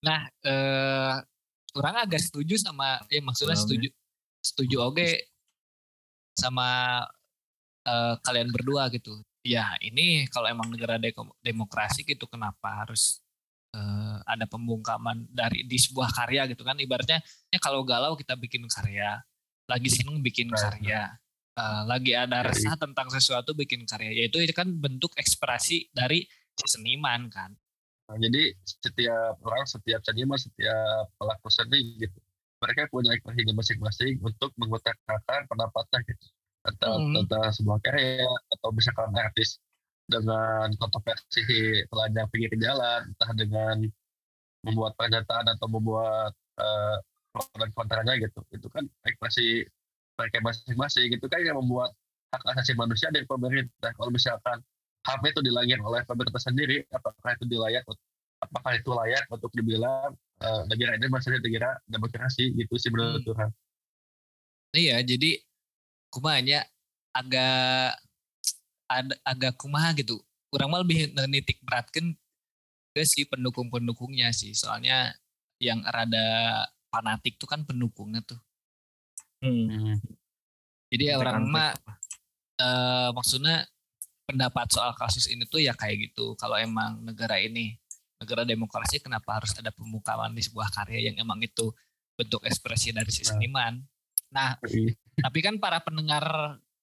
Nah, 0.07 0.21
eh 0.47 1.15
orang 1.77 1.97
agak 2.07 2.23
setuju 2.23 2.57
sama 2.61 3.03
ya 3.11 3.21
maksudnya 3.21 3.57
setuju 3.59 3.89
setuju 4.41 4.77
oke 4.87 5.09
sama 6.37 7.01
eh, 7.89 8.15
kalian 8.23 8.53
berdua 8.53 8.93
gitu. 8.93 9.19
Ya, 9.47 9.79
ini 9.79 10.27
kalau 10.27 10.51
emang 10.51 10.75
negara 10.75 10.99
demokrasi 11.39 12.03
gitu 12.03 12.27
kenapa 12.27 12.83
harus 12.83 13.23
eh, 13.71 14.19
ada 14.27 14.45
pembungkaman 14.51 15.31
dari 15.31 15.63
di 15.63 15.79
sebuah 15.79 16.11
karya 16.11 16.51
gitu 16.51 16.67
kan 16.67 16.75
ibaratnya 16.83 17.23
ya 17.55 17.59
kalau 17.63 17.87
galau 17.87 18.19
kita 18.19 18.35
bikin 18.35 18.67
karya, 18.67 19.23
lagi 19.71 19.87
seneng 19.87 20.19
bikin 20.19 20.51
karya. 20.51 21.15
Eh, 21.57 21.83
lagi 21.87 22.13
ada 22.13 22.45
resah 22.45 22.75
tentang 22.75 23.09
sesuatu 23.09 23.55
bikin 23.55 23.87
karya 23.89 24.13
yaitu 24.13 24.43
itu 24.43 24.53
kan 24.53 24.69
bentuk 24.69 25.15
ekspresi 25.17 25.89
dari 25.95 26.27
seniman 26.57 27.33
kan 27.33 27.55
Nah, 28.07 28.17
jadi 28.23 28.55
setiap 28.63 29.35
orang, 29.43 29.67
setiap 29.67 30.01
seniman, 30.07 30.39
setiap 30.39 31.11
pelaku 31.19 31.51
seni 31.51 31.99
gitu, 31.99 32.19
mereka 32.63 32.87
punya 32.87 33.11
ekspresinya 33.19 33.55
masing-masing 33.59 34.23
untuk 34.23 34.55
mengutarakan 34.55 35.43
pendapatnya 35.51 35.99
gitu. 36.07 36.27
Atau 36.67 36.93
Hmm. 36.99 37.15
tentang 37.15 37.51
sebuah 37.55 37.79
karya, 37.85 38.27
atau 38.59 38.69
misalkan 38.75 39.15
artis 39.15 39.63
dengan 40.07 40.71
kontroversi 40.79 41.43
telanjang 41.91 42.27
pinggir 42.31 42.53
jalan, 42.59 43.01
entah 43.11 43.31
dengan 43.39 43.77
membuat 44.67 44.93
pernyataan 44.99 45.47
atau 45.57 45.67
membuat 45.71 46.33
eh, 46.59 46.97
pro 47.31 47.43
dan 47.61 47.71
kontranya 47.77 48.15
gitu. 48.19 48.41
Itu 48.51 48.67
kan 48.73 48.85
ekspresi 49.07 49.63
mereka 50.19 50.39
masing-masing 50.43 51.07
gitu 51.15 51.27
kan 51.29 51.41
yang 51.45 51.61
membuat 51.61 51.93
hak 52.35 52.43
asasi 52.57 52.73
manusia 52.75 53.09
dari 53.15 53.29
pemerintah. 53.29 53.93
Kalau 53.95 54.11
misalkan 54.11 54.59
HAM 55.07 55.23
itu 55.31 55.41
dilanggar 55.45 55.79
oleh 55.87 56.03
pemerintah 56.09 56.43
sendiri, 56.43 56.83
apakah 56.91 57.37
itu 57.39 57.45
dilayak, 57.47 57.85
apakah 58.43 58.73
itu 58.75 58.91
layak 58.91 59.25
untuk 59.31 59.53
dibilang 59.55 60.17
eh, 60.43 60.63
negara 60.69 60.99
ini 60.99 61.07
masih 61.13 61.39
negara 61.39 61.79
demokrasi 61.87 62.53
gitu 62.59 62.75
sih 62.81 62.91
menurut 62.91 63.23
Hmm. 63.23 63.29
Tuhan. 63.29 63.51
Iya, 64.77 65.01
jadi 65.07 65.41
kumanya 66.13 66.65
agak 67.13 67.97
ada 68.87 69.15
agak 69.27 69.55
kumaha 69.59 69.93
gitu. 69.99 70.23
Kurang 70.53 70.71
mah 70.71 70.81
lebih 70.81 71.11
nitik 71.27 71.59
beratkan 71.67 72.15
ke 72.95 73.03
si 73.05 73.27
pendukung-pendukungnya 73.27 74.31
sih. 74.31 74.55
Soalnya 74.55 75.13
yang 75.59 75.83
rada 75.85 76.65
fanatik 76.89 77.37
tuh 77.37 77.49
kan 77.51 77.67
pendukungnya 77.67 78.23
tuh. 78.23 78.39
Hmm. 79.43 80.01
Jadi 80.89 81.13
ya 81.13 81.19
Kontek-kontek 81.19 81.27
orang 81.27 81.45
mah 81.51 81.71
eh, 82.57 83.09
maksudnya 83.13 83.57
pendapat 84.27 84.67
soal 84.73 84.97
kasus 84.97 85.29
ini 85.29 85.45
tuh 85.47 85.61
ya 85.61 85.75
kayak 85.77 86.11
gitu. 86.11 86.39
Kalau 86.39 86.57
emang 86.57 87.03
negara 87.03 87.37
ini 87.43 87.77
negara 88.17 88.49
demokrasi 88.49 88.97
kenapa 89.03 89.43
harus 89.43 89.53
ada 89.61 89.69
pembukaan 89.69 90.33
di 90.33 90.41
sebuah 90.41 90.73
karya 90.73 91.13
yang 91.13 91.21
emang 91.21 91.37
itu 91.45 91.69
bentuk 92.17 92.43
ekspresi 92.49 92.97
dari 92.97 93.13
si 93.13 93.23
Nah. 93.23 93.37
seniman. 93.37 93.75
Nah, 94.33 94.57
Iya. 94.65 94.97
Tapi 95.17 95.39
kan 95.41 95.57
para 95.57 95.81
pendengar 95.81 96.25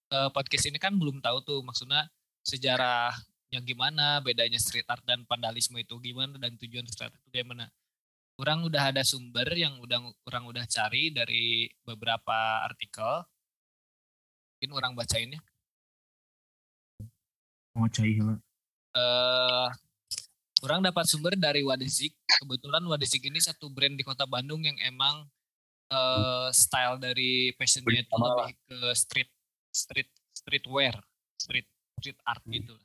eh, 0.10 0.30
podcast 0.34 0.66
ini 0.70 0.82
kan 0.82 0.98
belum 0.98 1.22
tahu 1.22 1.38
tuh 1.46 1.60
maksudnya 1.62 2.10
sejarah 2.42 3.14
yang 3.54 3.62
gimana 3.62 4.18
bedanya 4.26 4.58
street 4.58 4.90
art 4.90 5.06
dan 5.06 5.22
vandalisme 5.30 5.78
itu 5.78 5.94
gimana 6.02 6.42
dan 6.42 6.58
tujuan 6.58 6.90
street 6.90 7.14
art 7.14 7.16
itu 7.22 7.30
gimana. 7.46 7.70
Orang 8.42 8.66
udah 8.66 8.90
ada 8.90 9.06
sumber 9.06 9.46
yang 9.54 9.78
udah 9.78 10.02
orang 10.26 10.44
udah 10.50 10.66
cari 10.66 11.14
dari 11.14 11.70
beberapa 11.86 12.66
artikel. 12.66 13.22
Mungkin 14.58 14.72
orang 14.74 14.98
bacain 14.98 15.38
ya. 15.38 15.42
Mau 17.78 17.86
cai 17.90 18.18
lah. 18.18 18.38
eh 18.94 19.70
orang 20.66 20.82
dapat 20.82 21.06
sumber 21.06 21.38
dari 21.38 21.62
Wadesik. 21.62 22.18
Kebetulan 22.42 22.82
Wadesik 22.90 23.22
ini 23.30 23.38
satu 23.38 23.70
brand 23.70 23.94
di 23.94 24.02
kota 24.02 24.26
Bandung 24.26 24.66
yang 24.66 24.78
emang 24.82 25.30
eh 25.94 26.50
style 26.50 26.98
dari 26.98 27.54
fashionnya 27.54 28.02
itu 28.02 28.16
lebih 28.18 28.54
ke 28.66 28.78
street 28.98 29.32
street 29.70 30.10
streetwear, 30.34 30.96
street 31.38 31.70
street 32.02 32.20
art 32.26 32.42
Hmm. 32.44 32.54
gitu. 32.58 32.76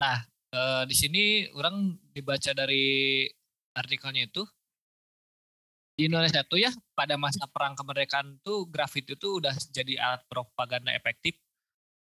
Nah, 0.00 0.18
eh, 0.54 0.82
di 0.86 0.94
sini 0.94 1.24
orang 1.52 1.98
dibaca 2.14 2.54
dari 2.54 3.26
artikelnya 3.74 4.24
itu 4.26 4.42
di 5.98 6.08
Indonesia 6.08 6.40
tuh 6.48 6.56
ya 6.56 6.72
pada 6.96 7.20
masa 7.20 7.44
perang 7.44 7.76
kemerdekaan 7.76 8.40
tuh 8.40 8.64
graffiti 8.72 9.12
itu 9.12 9.36
udah 9.36 9.52
jadi 9.68 10.00
alat 10.00 10.24
propaganda 10.32 10.94
efektif 10.96 11.36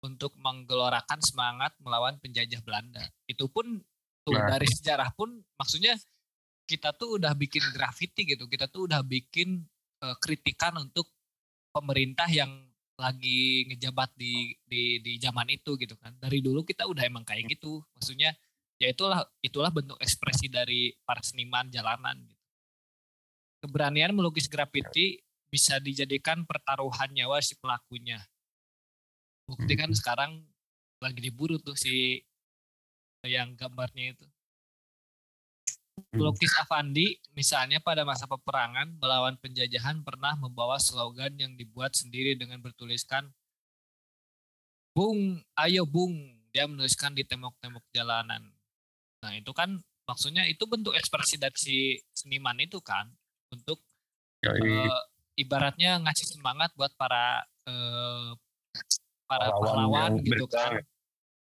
untuk 0.02 0.34
menggelorakan 0.36 1.22
semangat 1.22 1.72
melawan 1.78 2.18
penjajah 2.18 2.60
Belanda. 2.66 3.06
Itu 3.30 3.46
pun 3.46 3.80
tuh 4.26 4.34
Nah. 4.34 4.50
dari 4.50 4.66
sejarah 4.66 5.14
pun 5.14 5.30
maksudnya 5.56 5.94
kita 6.66 6.96
tuh 6.96 7.20
udah 7.20 7.32
bikin 7.38 7.62
graffiti 7.70 8.24
gitu. 8.34 8.48
Kita 8.50 8.66
tuh 8.66 8.88
udah 8.90 9.04
bikin 9.04 9.62
eh, 10.04 10.16
kritikan 10.20 10.76
untuk 10.76 11.08
pemerintah 11.72 12.28
yang 12.28 12.52
lagi 12.94 13.66
ngejabat 13.66 14.14
di 14.14 14.54
di 14.62 15.02
di 15.02 15.12
zaman 15.18 15.50
itu 15.50 15.74
gitu 15.80 15.98
kan. 15.98 16.14
Dari 16.20 16.38
dulu 16.44 16.62
kita 16.62 16.86
udah 16.86 17.02
emang 17.08 17.26
kayak 17.26 17.58
gitu. 17.58 17.82
Maksudnya 17.96 18.36
ya 18.78 18.92
itulah 18.92 19.26
itulah 19.42 19.70
bentuk 19.72 19.98
ekspresi 19.98 20.46
dari 20.52 20.94
para 21.02 21.24
seniman 21.24 21.66
jalanan 21.72 22.22
gitu. 22.22 22.44
Keberanian 23.64 24.12
melukis 24.14 24.46
graffiti 24.46 25.24
bisa 25.48 25.78
dijadikan 25.80 26.44
pertaruhan 26.44 27.10
nyawa 27.10 27.40
si 27.40 27.56
pelakunya. 27.58 28.20
Bukti 29.48 29.72
kan 29.74 29.90
sekarang 29.90 30.44
lagi 31.02 31.20
diburu 31.20 31.58
tuh 31.58 31.74
si 31.74 32.20
yang 33.24 33.56
gambarnya 33.56 34.14
itu. 34.14 34.26
Pelukis 35.94 36.50
Avandi 36.58 37.18
misalnya 37.38 37.78
pada 37.78 38.02
masa 38.02 38.26
peperangan 38.26 38.98
melawan 38.98 39.38
penjajahan 39.38 40.02
pernah 40.02 40.34
membawa 40.34 40.78
slogan 40.82 41.34
yang 41.38 41.54
dibuat 41.54 41.94
sendiri 41.94 42.34
dengan 42.34 42.58
bertuliskan 42.58 43.30
Bung, 44.94 45.42
ayo 45.58 45.82
Bung. 45.82 46.14
Dia 46.54 46.70
menuliskan 46.70 47.18
di 47.18 47.26
tembok-tembok 47.26 47.82
jalanan. 47.90 48.46
Nah 49.26 49.34
itu 49.34 49.50
kan 49.50 49.74
maksudnya 50.06 50.46
itu 50.46 50.62
bentuk 50.70 50.94
ekspresi 50.94 51.34
dari 51.34 51.58
si 51.58 51.98
seniman 52.14 52.54
itu 52.62 52.78
kan. 52.78 53.10
Untuk 53.50 53.82
Yoi. 54.46 54.62
eh, 54.62 55.02
ibaratnya 55.34 55.98
ngasih 55.98 56.38
semangat 56.38 56.70
buat 56.78 56.94
para 56.94 57.42
eh, 57.66 58.30
para 59.26 59.50
Pahlawan 59.50 60.22
gitu 60.22 60.46
kan. 60.46 60.78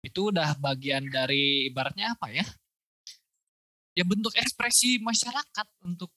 Itu 0.02 0.34
udah 0.34 0.58
bagian 0.58 1.14
dari 1.14 1.70
ibaratnya 1.70 2.18
apa 2.18 2.34
ya? 2.34 2.44
Ya 3.94 4.04
bentuk 4.04 4.34
ekspresi 4.34 4.98
masyarakat 4.98 5.68
untuk 5.86 6.10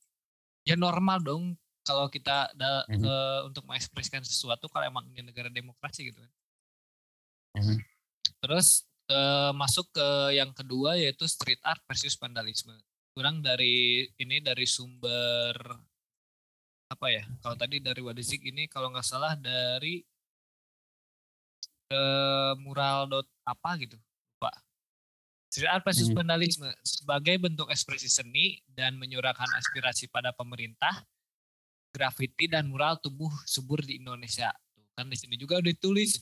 ya 0.65 0.75
normal 0.75 1.21
dong 1.21 1.45
kalau 1.85 2.09
kita 2.09 2.51
da- 2.57 2.83
Mhm. 2.89 3.05
eh, 3.05 3.41
untuk 3.47 3.63
mengekspresikan 3.63 4.25
sesuatu 4.25 4.67
kalau 4.67 4.89
emang 4.89 5.07
ini 5.13 5.23
negara 5.23 5.47
demokrasi 5.47 6.11
gitu 6.11 6.19
kan. 6.19 6.33
Mhm. 7.57 7.77
Terus 8.43 8.85
eh, 9.07 9.53
masuk 9.55 9.95
ke 9.95 10.09
yang 10.35 10.51
kedua 10.51 10.99
yaitu 10.99 11.23
street 11.31 11.63
art 11.63 11.79
versus 11.87 12.19
vandalisme. 12.19 12.75
Kurang 13.15 13.39
dari 13.39 14.03
ini 14.19 14.43
dari 14.43 14.67
sumber 14.67 15.55
apa 16.91 17.07
ya? 17.07 17.23
Kalau 17.39 17.55
tadi 17.55 17.79
dari 17.79 18.03
Wadesik 18.03 18.43
ini 18.43 18.67
kalau 18.67 18.91
nggak 18.91 19.07
salah 19.07 19.39
dari 19.39 20.03
eh, 21.87 22.53
mural 22.59 23.07
dot 23.07 23.31
apa 23.47 23.79
gitu. 23.79 23.95
Street 25.57 25.73
art 25.73 25.89
versus 25.89 26.13
hmm. 26.13 26.21
vandalisme 26.21 26.69
sebagai 26.85 27.41
bentuk 27.41 27.73
ekspresi 27.73 28.13
seni 28.13 28.61
dan 28.69 29.01
menyuarakan 29.01 29.49
aspirasi 29.57 30.13
pada 30.13 30.37
pemerintah, 30.37 31.01
grafiti 31.97 32.45
dan 32.45 32.69
mural 32.69 33.01
tumbuh 33.01 33.33
subur 33.49 33.81
di 33.81 33.97
Indonesia. 33.97 34.53
Tuh, 34.77 34.85
kan 34.93 35.09
di 35.09 35.17
sini 35.17 35.41
juga 35.41 35.57
udah 35.57 35.73
ditulis 35.73 36.21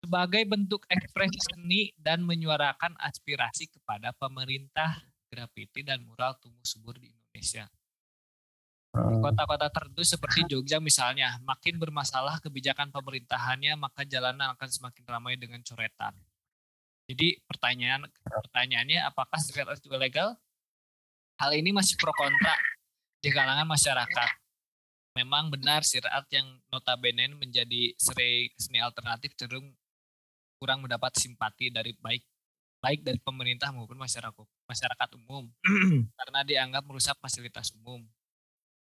sebagai 0.00 0.48
bentuk 0.48 0.88
ekspresi 0.88 1.36
seni 1.44 1.92
dan 2.00 2.24
menyuarakan 2.24 2.96
aspirasi 3.04 3.68
kepada 3.68 4.16
pemerintah, 4.16 5.04
grafiti 5.28 5.84
dan 5.84 6.00
mural 6.00 6.32
tumbuh 6.40 6.64
subur 6.64 6.96
di 6.96 7.12
Indonesia. 7.12 7.68
Hmm. 8.96 9.20
Kota-kota 9.20 9.68
tertentu 9.68 10.08
seperti 10.08 10.48
Jogja 10.48 10.80
misalnya, 10.80 11.36
makin 11.44 11.76
bermasalah 11.76 12.40
kebijakan 12.40 12.96
pemerintahannya, 12.96 13.76
maka 13.76 14.08
jalanan 14.08 14.56
akan 14.56 14.68
semakin 14.72 15.04
ramai 15.04 15.36
dengan 15.36 15.60
coretan. 15.60 16.16
Jadi 17.12 17.36
pertanyaan 17.44 18.08
pertanyaannya 18.24 19.04
apakah 19.04 19.36
art 19.36 19.84
juga 19.84 20.00
legal? 20.00 20.32
Hal 21.36 21.52
ini 21.52 21.68
masih 21.68 22.00
pro 22.00 22.08
kontra 22.16 22.56
di 23.20 23.28
kalangan 23.28 23.68
masyarakat. 23.68 24.30
Memang 25.20 25.52
benar 25.52 25.84
art 26.08 26.28
yang 26.32 26.56
notabene 26.72 27.36
menjadi 27.36 27.92
seni 28.56 28.80
alternatif 28.80 29.36
cenderung 29.36 29.76
kurang 30.56 30.80
mendapat 30.80 31.12
simpati 31.20 31.68
dari 31.68 31.92
baik 32.00 32.24
baik 32.80 33.04
dari 33.04 33.20
pemerintah 33.20 33.70
maupun 33.76 34.00
masyarakat 34.00 34.32
masyarakat 34.66 35.08
umum 35.20 35.52
karena 36.18 36.40
dianggap 36.48 36.82
merusak 36.88 37.20
fasilitas 37.20 37.76
umum. 37.76 38.08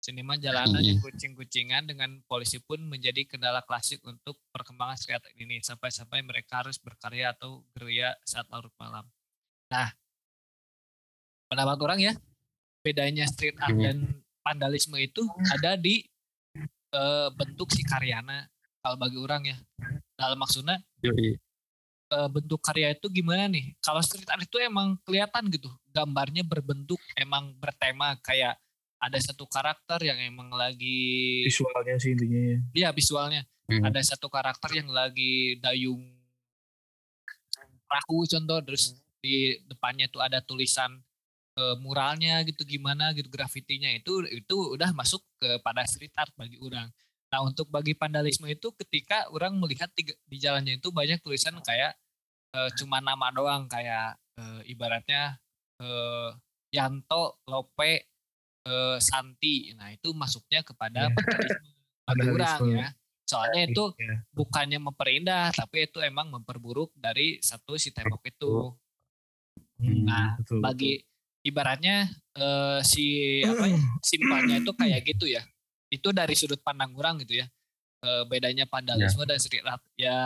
Seniman 0.05 0.37
jalanan 0.37 0.85
yang 0.85 1.01
kucing-kucingan 1.01 1.89
dengan 1.89 2.21
polisi 2.29 2.61
pun 2.61 2.77
menjadi 2.77 3.25
kendala 3.25 3.65
klasik 3.65 4.05
untuk 4.05 4.37
perkembangan 4.53 4.93
street 5.01 5.25
ini 5.41 5.57
sampai-sampai 5.65 6.21
mereka 6.21 6.61
harus 6.61 6.77
berkarya 6.77 7.33
atau 7.33 7.65
gerilya 7.73 8.13
saat 8.21 8.45
larut 8.53 8.69
malam. 8.77 9.01
Nah, 9.73 9.89
pendapat 11.49 11.77
orang 11.81 11.99
ya, 12.05 12.13
bedanya 12.85 13.25
street 13.25 13.57
art 13.57 13.73
dan 13.73 14.21
vandalisme 14.45 14.93
itu 15.01 15.25
ada 15.49 15.73
di 15.73 16.05
uh, 16.93 17.33
bentuk 17.33 17.73
si 17.73 17.81
karyana 17.81 18.45
kalau 18.85 19.01
bagi 19.01 19.17
orang 19.17 19.41
ya. 19.49 19.57
Dalam 20.13 20.37
maksudnya 20.37 20.85
uh, 22.13 22.29
bentuk 22.29 22.61
karya 22.61 22.93
itu 22.93 23.09
gimana 23.09 23.49
nih? 23.49 23.73
Kalau 23.81 24.05
street 24.05 24.29
art 24.29 24.45
itu 24.45 24.61
emang 24.61 25.01
kelihatan 25.01 25.49
gitu, 25.49 25.73
gambarnya 25.89 26.45
berbentuk 26.45 27.01
emang 27.17 27.57
bertema 27.57 28.13
kayak 28.21 28.53
ada 28.99 29.19
satu 29.19 29.45
karakter 29.45 30.01
yang 30.07 30.17
emang 30.21 30.49
lagi 30.53 31.43
visualnya 31.45 31.95
sih 31.99 32.15
intinya 32.15 32.39
ya. 32.39 32.57
Iya 32.73 32.89
visualnya. 32.95 33.41
Hmm. 33.65 33.81
Ada 33.81 34.15
satu 34.15 34.29
karakter 34.29 34.69
yang 34.77 34.89
lagi 34.93 35.57
dayung 35.57 36.01
perahu 37.85 38.25
contoh 38.25 38.59
terus 38.65 38.97
di 39.21 39.57
depannya 39.65 40.05
tuh 40.09 40.21
ada 40.21 40.41
tulisan 40.41 41.01
uh, 41.57 41.75
muralnya 41.81 42.45
gitu 42.45 42.61
gimana 42.65 43.13
gitu 43.17 43.29
grafitinya 43.31 43.89
itu 43.89 44.25
itu 44.29 44.55
udah 44.77 44.93
masuk 44.93 45.21
kepada 45.41 45.85
street 45.89 46.13
art 46.17 46.33
bagi 46.37 46.57
orang. 46.61 46.89
Nah 47.33 47.39
untuk 47.41 47.67
bagi 47.73 47.97
vandalisme 47.97 48.45
itu 48.47 48.69
ketika 48.85 49.27
orang 49.33 49.57
melihat 49.57 49.89
di, 49.97 50.07
di 50.29 50.37
jalannya 50.37 50.77
itu 50.77 50.93
banyak 50.93 51.19
tulisan 51.25 51.57
kayak 51.65 51.97
uh, 52.53 52.69
cuma 52.77 53.01
nama 53.01 53.33
doang 53.33 53.65
kayak 53.65 54.15
uh, 54.37 54.61
ibaratnya 54.69 55.41
uh, 55.81 56.31
Yanto 56.69 57.41
Lope 57.49 58.14
uh, 58.65 58.97
Santi. 58.97 59.71
Nah 59.77 59.93
itu 59.93 60.11
masuknya 60.11 60.65
kepada 60.65 61.09
yeah. 61.13 62.33
orang 62.33 62.61
ya. 62.69 62.87
Soalnya 63.25 63.61
itu 63.65 63.83
yeah. 63.97 64.21
bukannya 64.33 64.77
memperindah, 64.77 65.49
tapi 65.53 65.89
itu 65.89 65.97
emang 66.01 66.29
memperburuk 66.29 66.93
dari 66.93 67.41
satu 67.41 67.73
si 67.77 67.89
tembok 67.89 68.21
itu. 68.29 68.73
Hmm, 69.75 70.07
nah 70.07 70.37
betul, 70.39 70.61
bagi 70.61 71.01
betul. 71.01 71.49
ibaratnya 71.49 72.05
uh, 72.37 72.79
si 72.85 73.05
apa 73.49 73.65
ya, 73.65 73.81
simpelnya 74.05 74.55
itu 74.61 74.71
kayak 74.77 75.01
gitu 75.09 75.25
ya. 75.25 75.41
Itu 75.89 76.13
dari 76.13 76.37
sudut 76.37 76.61
pandang 76.61 76.93
orang 76.93 77.21
gitu 77.25 77.41
ya. 77.41 77.47
Uh, 78.05 78.21
bedanya 78.29 78.69
vandalisme 78.69 79.25
yeah. 79.25 79.29
dan 79.33 79.37
street 79.41 79.65
art. 79.65 79.83
Ya 79.97 80.17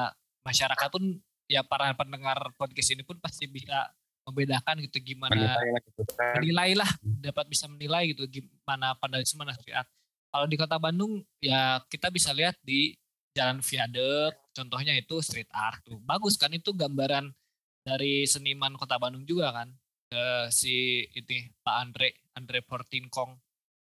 masyarakat 0.43 0.87
pun 0.91 1.23
ya 1.47 1.63
para 1.63 1.95
pendengar 1.95 2.51
podcast 2.59 2.91
ini 2.91 3.07
pun 3.07 3.15
pasti 3.23 3.47
bisa 3.47 3.89
membedakan 4.29 4.79
gitu 4.85 4.97
gimana 5.01 5.33
menilai, 5.33 5.81
gitu, 5.81 6.01
kan. 6.13 6.33
menilai 6.37 6.71
lah 6.77 6.89
hmm. 7.01 7.25
dapat 7.25 7.45
bisa 7.49 7.65
menilai 7.65 8.13
gitu 8.13 8.23
gimana 8.29 8.93
vandalisme 9.01 9.41
mana 9.41 9.57
art. 9.57 9.89
Kalau 10.29 10.45
di 10.45 10.55
kota 10.61 10.77
Bandung 10.77 11.25
ya 11.41 11.81
kita 11.89 12.13
bisa 12.13 12.29
lihat 12.29 12.53
di 12.61 12.93
Jalan 13.33 13.65
Viaduk 13.65 14.33
contohnya 14.53 14.93
itu 14.93 15.17
street 15.25 15.49
art 15.49 15.81
tuh. 15.81 15.97
Bagus 16.05 16.37
kan 16.37 16.53
itu 16.53 16.69
gambaran 16.69 17.33
dari 17.81 18.29
seniman 18.29 18.77
kota 18.77 19.01
Bandung 19.01 19.25
juga 19.25 19.49
kan. 19.51 19.73
Ke 20.09 20.49
si 20.53 21.05
ini 21.13 21.49
Pak 21.65 21.75
Andre 21.75 22.09
Andre 22.37 22.61
Portinkong 22.61 23.33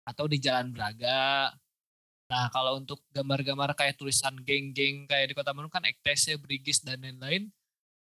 atau 0.05 0.27
di 0.27 0.43
Jalan 0.43 0.75
Braga 0.75 1.51
Nah, 2.25 2.49
kalau 2.49 2.81
untuk 2.81 3.05
gambar-gambar 3.13 3.77
kayak 3.77 4.01
tulisan 4.01 4.33
geng-geng 4.41 5.05
kayak 5.05 5.31
di 5.31 5.35
Kota 5.37 5.53
Bandung 5.53 5.71
kan 5.71 5.85
ektese, 5.85 6.41
brigis 6.41 6.81
dan 6.81 7.05
lain-lain 7.05 7.53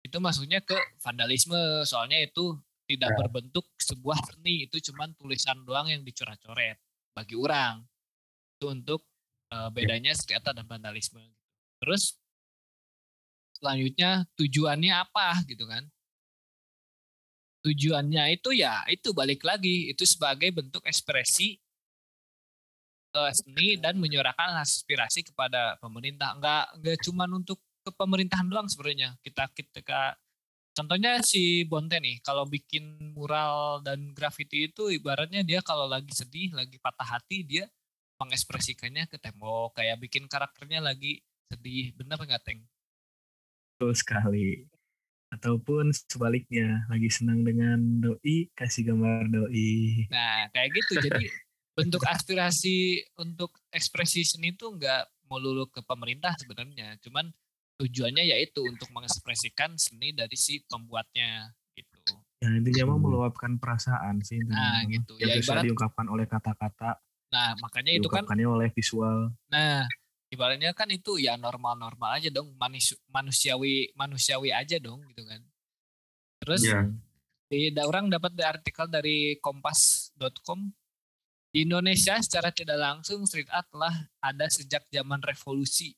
itu 0.06 0.16
masuknya 0.22 0.62
ke 0.62 0.78
vandalisme. 1.02 1.58
Soalnya 1.82 2.22
itu 2.22 2.54
tidak 2.86 3.10
ya. 3.10 3.16
berbentuk 3.18 3.66
sebuah 3.82 4.18
seni, 4.30 4.70
itu 4.70 4.78
cuma 4.90 5.10
tulisan 5.18 5.58
doang 5.66 5.90
yang 5.90 6.06
dicoret-coret 6.06 6.78
bagi 7.10 7.34
orang. 7.34 7.82
Itu 8.56 8.70
untuk 8.70 9.02
uh, 9.50 9.68
bedanya 9.74 10.14
street 10.14 10.46
dan 10.46 10.62
vandalisme. 10.64 11.20
Terus 11.82 12.14
selanjutnya 13.58 14.24
tujuannya 14.38 14.92
apa 14.94 15.42
gitu 15.50 15.66
kan? 15.66 15.82
Tujuannya 17.66 18.38
itu 18.38 18.54
ya 18.54 18.86
itu 18.86 19.10
balik 19.10 19.42
lagi 19.42 19.90
itu 19.90 20.06
sebagai 20.06 20.54
bentuk 20.54 20.86
ekspresi 20.86 21.58
uh, 23.18 23.32
seni 23.34 23.74
dan 23.74 23.98
menyuarakan 23.98 24.62
aspirasi 24.62 25.26
kepada 25.26 25.74
pemerintah. 25.82 26.38
Enggak 26.38 26.64
enggak 26.78 26.96
cuma 27.02 27.26
untuk 27.26 27.58
ke 27.86 27.94
pemerintahan 27.94 28.50
doang 28.50 28.66
sebenarnya. 28.66 29.14
Kita 29.22 29.46
ketika 29.54 30.18
contohnya 30.74 31.22
si 31.22 31.62
Bonte 31.70 32.02
nih, 32.02 32.18
kalau 32.26 32.42
bikin 32.50 33.14
mural 33.14 33.78
dan 33.86 34.10
graffiti 34.10 34.66
itu 34.66 34.90
ibaratnya 34.90 35.46
dia 35.46 35.62
kalau 35.62 35.86
lagi 35.86 36.10
sedih, 36.10 36.50
lagi 36.50 36.82
patah 36.82 37.06
hati 37.06 37.46
dia 37.46 37.70
mengekspresikannya 38.18 39.06
ke 39.06 39.22
tembok, 39.22 39.78
kayak 39.78 40.02
bikin 40.02 40.26
karakternya 40.26 40.82
lagi 40.82 41.22
sedih. 41.46 41.94
Benar 41.94 42.18
nggak, 42.18 42.42
Teng? 42.42 42.66
Betul 43.78 43.94
sekali. 43.94 44.66
Ataupun 45.30 45.94
sebaliknya, 45.94 46.88
lagi 46.90 47.12
senang 47.12 47.46
dengan 47.46 47.78
doi, 48.02 48.50
kasih 48.56 48.90
gambar 48.90 49.30
doi. 49.30 50.08
Nah, 50.10 50.48
kayak 50.50 50.70
gitu. 50.80 50.96
Jadi 51.06 51.28
bentuk 51.76 52.00
aspirasi 52.08 53.04
untuk 53.20 53.60
ekspresi 53.68 54.24
seni 54.24 54.56
itu 54.56 54.72
enggak 54.72 55.12
melulu 55.28 55.68
ke 55.68 55.84
pemerintah 55.84 56.32
sebenarnya 56.40 56.96
cuman 57.04 57.28
tujuannya 57.76 58.24
yaitu 58.24 58.64
untuk 58.64 58.88
mengekspresikan 58.92 59.76
seni 59.76 60.16
dari 60.16 60.34
si 60.34 60.64
pembuatnya 60.64 61.52
gitu. 61.76 62.16
Ya 62.40 62.52
intinya 62.52 62.96
mau 62.96 63.00
meluapkan 63.00 63.56
perasaan 63.56 64.20
sih 64.24 64.40
nah 64.44 64.84
gitu. 64.88 65.16
yang 65.20 65.32
ya 65.32 65.40
bisa 65.40 65.52
ibarat, 65.56 65.64
diungkapkan 65.68 66.06
oleh 66.08 66.26
kata-kata. 66.28 67.00
Nah 67.32 67.56
makanya 67.60 67.92
itu 67.96 68.08
kan 68.08 68.24
oleh 68.28 68.68
visual. 68.72 69.32
Nah 69.52 69.84
ibaratnya 70.32 70.72
kan 70.72 70.88
itu 70.88 71.20
ya 71.20 71.36
normal-normal 71.36 72.16
aja 72.20 72.32
dong 72.32 72.52
manus, 72.56 72.96
manusiawi 73.12 73.92
manusiawi 73.92 74.52
aja 74.52 74.80
dong 74.80 75.04
gitu 75.12 75.24
kan. 75.28 75.40
Terus 76.40 76.64
yeah. 76.64 76.88
di 77.48 77.72
orang 77.80 78.08
dapat 78.08 78.32
di 78.36 78.44
artikel 78.44 78.88
dari 78.88 79.36
kompas.com 79.40 80.72
di 81.56 81.64
Indonesia 81.64 82.20
secara 82.20 82.52
tidak 82.52 82.76
langsung 82.76 83.24
street 83.24 83.48
art 83.48 83.64
telah 83.72 83.94
ada 84.20 84.46
sejak 84.52 84.84
zaman 84.92 85.24
revolusi. 85.24 85.96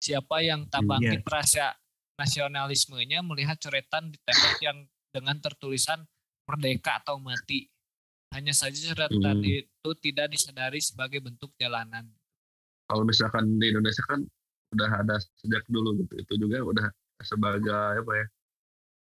Siapa 0.00 0.40
yang 0.40 0.64
tak 0.72 0.82
hmm, 0.82 0.90
bangkit 0.90 1.22
yeah. 1.22 1.30
rasa 1.30 1.64
nasionalismenya 2.16 3.20
melihat 3.20 3.60
coretan 3.60 4.08
di 4.08 4.18
tembok 4.24 4.56
yang 4.64 4.78
dengan 5.12 5.36
tertulisan 5.40 6.00
merdeka 6.48 7.04
atau 7.04 7.20
mati. 7.20 7.68
Hanya 8.32 8.56
saja 8.56 8.96
coretan 8.96 9.44
hmm. 9.44 9.60
itu 9.60 9.90
tidak 10.00 10.32
disadari 10.32 10.80
sebagai 10.80 11.20
bentuk 11.20 11.52
jalanan. 11.60 12.08
Kalau 12.88 13.04
misalkan 13.04 13.60
di 13.60 13.70
Indonesia 13.70 14.02
kan 14.08 14.24
udah 14.72 14.90
ada 15.04 15.20
sejak 15.38 15.62
dulu 15.68 16.00
gitu. 16.00 16.14
Itu 16.16 16.34
juga 16.40 16.64
udah 16.64 16.86
sebagai 17.20 18.00
apa 18.00 18.12
ya? 18.16 18.26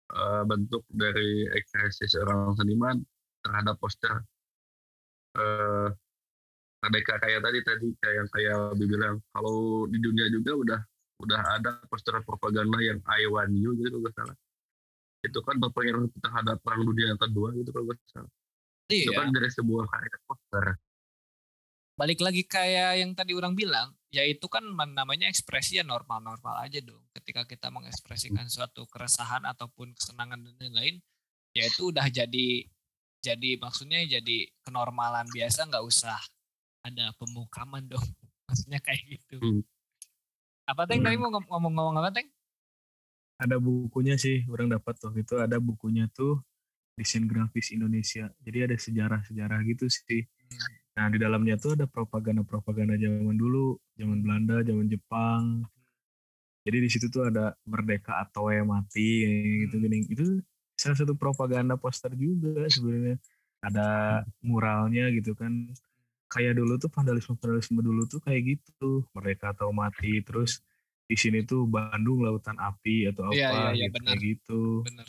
Eh, 0.07 0.43
bentuk 0.47 0.87
dari 0.87 1.51
ekspresi 1.51 2.07
seorang 2.07 2.55
seniman 2.55 3.03
terhadap 3.43 3.75
poster 3.83 4.23
uh, 5.35 5.91
mereka 6.91 7.19
kayak 7.21 7.41
tadi 7.43 7.59
tadi 7.63 7.87
kayak 8.01 8.15
yang 8.15 8.29
kayak 8.31 8.59
bilang 8.79 9.17
kalau 9.33 9.87
di 9.91 9.99
dunia 10.01 10.27
juga 10.33 10.53
udah 10.57 10.81
udah 11.17 11.41
ada 11.57 11.81
poster 11.89 12.21
propaganda 12.23 12.77
yang 12.85 13.01
I 13.09 13.25
want 13.29 13.57
you 13.57 13.73
gitu 13.81 14.01
kalau 14.01 14.13
salah. 14.13 14.37
Itu 15.25 15.41
kan 15.43 15.57
berpengaruh 15.57 16.13
terhadap 16.21 16.61
perang 16.61 16.85
dunia 16.85 17.17
yang 17.17 17.21
kedua 17.21 17.57
gitu 17.57 17.71
kalau 17.73 17.87
nggak 17.89 18.01
salah. 18.13 18.33
Iya. 18.87 19.11
itu 19.11 19.13
kan 19.19 19.35
dari 19.35 19.51
sebuah 19.51 19.85
karya 19.91 20.17
poster. 20.31 20.67
Balik 21.97 22.21
lagi 22.21 22.43
kayak 22.45 23.03
yang 23.03 23.11
tadi 23.17 23.33
orang 23.35 23.57
bilang 23.57 23.97
yaitu 24.13 24.47
kan 24.47 24.63
namanya 24.95 25.27
ekspresi 25.27 25.81
ya 25.81 25.85
normal-normal 25.85 26.63
aja 26.63 26.79
dong. 26.85 27.03
Ketika 27.11 27.49
kita 27.49 27.73
mengekspresikan 27.73 28.47
suatu 28.47 28.87
keresahan 28.87 29.43
ataupun 29.49 29.97
kesenangan 29.97 30.39
dan 30.45 30.55
lain-lain 30.61 30.97
ya 31.57 31.65
itu 31.65 31.89
udah 31.89 32.07
jadi 32.13 32.69
jadi 33.25 33.51
maksudnya 33.59 34.05
jadi 34.05 34.39
kenormalan 34.63 35.25
biasa 35.33 35.67
nggak 35.73 35.83
usah 35.89 36.21
ada 36.87 37.11
pemukaman 37.19 37.83
dong. 37.91 38.07
Maksudnya 38.47 38.79
kayak 38.79 39.03
gitu. 39.11 39.37
Hmm. 39.43 39.63
apa 40.67 40.83
teng? 40.87 41.03
Tadi 41.03 41.15
Hmm. 41.15 41.23
mau 41.23 41.31
ngom- 41.31 41.47
ngomong-ngomong 41.51 41.97
apa 41.99 42.11
teng? 42.11 42.27
Ada 43.37 43.61
bukunya 43.61 44.17
sih 44.17 44.47
orang 44.49 44.71
dapat 44.71 44.95
waktu 45.03 45.23
itu. 45.23 45.35
Ada 45.39 45.59
bukunya 45.61 46.09
tuh 46.11 46.41
desain 46.97 47.27
grafis 47.29 47.71
Indonesia. 47.71 48.33
Jadi 48.41 48.59
ada 48.65 48.77
sejarah-sejarah 48.79 49.61
gitu 49.69 49.87
sih. 49.87 50.25
Nah 50.97 51.13
di 51.13 51.21
dalamnya 51.21 51.61
tuh 51.61 51.77
ada 51.77 51.85
propaganda-propaganda 51.85 52.97
zaman 52.97 53.37
dulu 53.37 53.77
zaman 53.95 54.19
Belanda 54.25 54.65
zaman 54.65 54.87
Jepang. 54.89 55.69
Jadi 56.67 56.79
di 56.83 56.89
situ 56.91 57.07
tuh 57.07 57.31
ada 57.31 57.55
merdeka 57.63 58.27
atau 58.27 58.51
ya 58.51 58.67
mati 58.67 59.23
gitu 59.69 59.77
Hmm. 59.79 59.85
gini 59.87 59.99
itu 60.11 60.41
salah 60.75 60.97
satu 60.99 61.15
propaganda 61.15 61.77
poster 61.79 62.11
juga 62.17 62.65
sebenarnya. 62.67 63.21
Ada 63.63 63.87
muralnya 64.43 65.13
gitu 65.15 65.37
kan 65.37 65.71
kayak 66.27 66.59
dulu 66.59 66.75
tuh 66.79 66.91
vandalisme 66.91 67.35
vandalisme 67.39 67.81
dulu 67.81 68.03
tuh 68.11 68.21
kayak 68.23 68.57
gitu 68.57 69.07
mereka 69.15 69.55
atau 69.55 69.71
mati 69.71 70.21
terus 70.27 70.63
di 71.07 71.15
sini 71.15 71.47
tuh 71.47 71.71
Bandung 71.71 72.27
lautan 72.27 72.59
api 72.59 73.07
atau 73.15 73.31
apa 73.31 73.35
Iya, 73.35 73.49
iya, 73.51 73.69
iya, 73.71 73.87
gitu 73.87 73.95
benar. 73.95 74.07
kayak 74.11 74.21
gitu 74.23 74.61
bener 74.83 75.09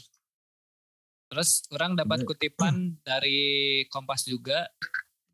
terus 1.28 1.52
orang 1.76 1.92
dapat 2.00 2.24
Bener. 2.24 2.30
kutipan 2.32 2.76
dari 3.04 3.40
Kompas 3.92 4.24
juga 4.24 4.70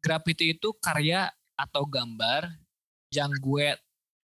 graffiti 0.01 0.57
itu 0.57 0.73
karya 0.81 1.29
atau 1.53 1.85
gambar 1.85 2.49
yang 3.13 3.29
gue 3.37 3.77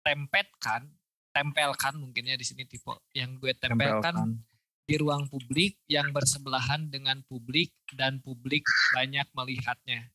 tempelkan 0.03 0.91
tempelkan 1.31 1.95
mungkinnya 1.97 2.35
di 2.35 2.45
sini 2.45 2.67
tipe 2.67 2.93
yang 3.15 3.39
gue 3.39 3.55
tempelkan 3.55 4.03
tempelkan 4.03 4.43
di 4.83 4.99
ruang 4.99 5.31
publik 5.31 5.79
yang 5.87 6.11
bersebelahan 6.11 6.91
dengan 6.91 7.23
publik 7.25 7.71
dan 7.95 8.19
publik 8.19 8.67
banyak 8.93 9.25
melihatnya. 9.33 10.11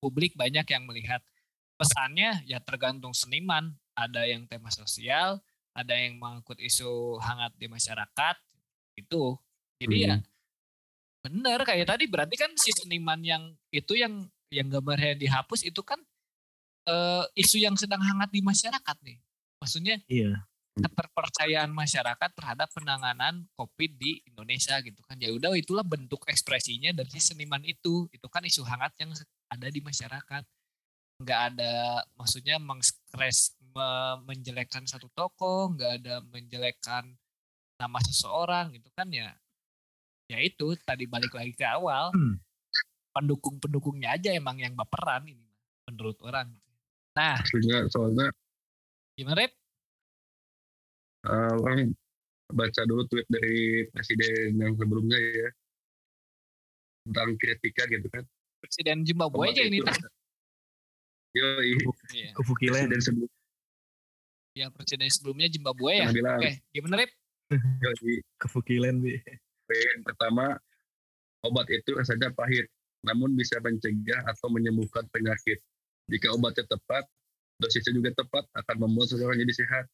Pu- 0.00 0.08
Publik 0.08 0.32
banyak 0.34 0.64
yang 0.64 0.88
melihat. 0.88 1.20
Pesannya 1.76 2.44
ya 2.48 2.60
tergantung 2.60 3.12
seniman. 3.12 3.76
Ada 3.92 4.24
yang 4.24 4.48
tema 4.48 4.72
sosial, 4.72 5.44
ada 5.76 5.92
yang 5.92 6.16
mengangkut 6.16 6.56
isu 6.56 7.20
hangat 7.20 7.52
di 7.60 7.68
masyarakat. 7.68 8.36
Itu. 8.96 9.36
Jadi 9.80 9.96
ya 10.08 10.16
bener 11.20 11.60
kayak 11.68 11.84
tadi 11.84 12.08
berarti 12.08 12.32
kan 12.32 12.48
si 12.56 12.72
seniman 12.72 13.20
yang 13.20 13.52
itu 13.68 13.92
yang 13.92 14.24
yang 14.48 14.72
gambarnya 14.72 15.20
dihapus 15.20 15.68
itu 15.68 15.84
kan 15.84 16.00
eh, 16.88 17.24
isu 17.36 17.60
yang 17.60 17.76
sedang 17.76 18.00
hangat 18.00 18.32
di 18.32 18.40
masyarakat 18.40 18.96
nih. 19.04 19.20
Maksudnya 19.60 20.00
iya 20.08 20.48
keterpercayaan 20.80 21.70
masyarakat 21.74 22.30
terhadap 22.32 22.68
penanganan 22.72 23.44
COVID 23.58 23.90
di 24.00 24.22
Indonesia 24.24 24.80
gitu 24.80 25.02
kan. 25.04 25.20
Ya 25.20 25.34
udah 25.34 25.52
itulah 25.58 25.84
bentuk 25.84 26.24
ekspresinya 26.24 26.94
dari 26.94 27.10
si 27.12 27.20
seniman 27.20 27.60
itu. 27.66 28.08
Itu 28.14 28.26
kan 28.32 28.46
isu 28.46 28.64
hangat 28.64 28.96
yang 28.96 29.12
ada 29.50 29.66
di 29.66 29.80
masyarakat. 29.82 30.44
Nggak 31.20 31.40
ada 31.52 32.00
maksudnya 32.16 32.56
mengskres 32.56 33.58
me- 33.74 34.20
menjelekkan 34.24 34.86
satu 34.88 35.10
tokoh, 35.12 35.74
nggak 35.76 35.92
ada 36.00 36.14
menjelekkan 36.30 37.12
nama 37.76 37.98
seseorang 38.06 38.72
gitu 38.72 38.88
kan 38.96 39.10
ya. 39.10 39.34
Ya 40.30 40.38
itu 40.40 40.78
tadi 40.86 41.10
balik 41.10 41.34
lagi 41.34 41.52
ke 41.52 41.66
awal. 41.66 42.14
Hmm. 42.14 42.38
Pendukung-pendukungnya 43.10 44.14
aja 44.14 44.30
emang 44.30 44.62
yang 44.62 44.78
baperan 44.78 45.26
ini 45.26 45.50
menurut 45.90 46.14
orang. 46.22 46.46
Nah, 47.18 47.34
Maksudnya 47.42 47.90
soalnya 47.90 48.30
gimana 49.18 49.42
Rip? 49.42 49.52
eh, 51.20 51.52
orang 51.58 51.92
baca 52.50 52.82
dulu 52.86 53.02
tweet 53.10 53.26
dari 53.26 53.84
presiden 53.90 54.56
yang 54.56 54.72
sebelumnya 54.78 55.18
ya 55.18 55.50
tentang 57.04 57.34
kritika 57.34 57.82
gitu 57.90 58.06
kan. 58.08 58.24
Presiden 58.60 59.02
Zimbabwe 59.08 59.50
aja 59.50 59.62
ini. 59.64 59.80
Yo, 61.30 61.46
Iya. 62.10 62.34
kefukilan 62.34 62.90
presiden 62.90 63.00
sebelumnya 63.00 63.38
Ya 64.50 64.66
presiden 64.74 65.06
sebelumnya 65.08 65.46
Zimbabwe 65.46 65.92
ya. 66.02 66.10
bilang, 66.10 66.42
Oke, 66.42 66.52
gimana 66.74 66.94
Rip? 67.00 67.10
yo, 67.54 67.90
kefukilan 68.36 68.98
bi 68.98 69.14
poin 69.70 69.98
pertama 70.02 70.58
obat 71.46 71.70
itu 71.70 71.94
rasanya 71.94 72.34
pahit, 72.34 72.66
namun 73.06 73.38
bisa 73.38 73.62
mencegah 73.62 74.26
atau 74.26 74.50
menyembuhkan 74.50 75.06
penyakit. 75.14 75.62
Jika 76.10 76.34
obatnya 76.34 76.66
tepat, 76.66 77.06
dosisnya 77.62 77.94
juga 77.94 78.10
tepat 78.18 78.50
akan 78.58 78.76
membuat 78.82 79.14
seseorang 79.14 79.38
jadi 79.38 79.54
sehat. 79.54 79.84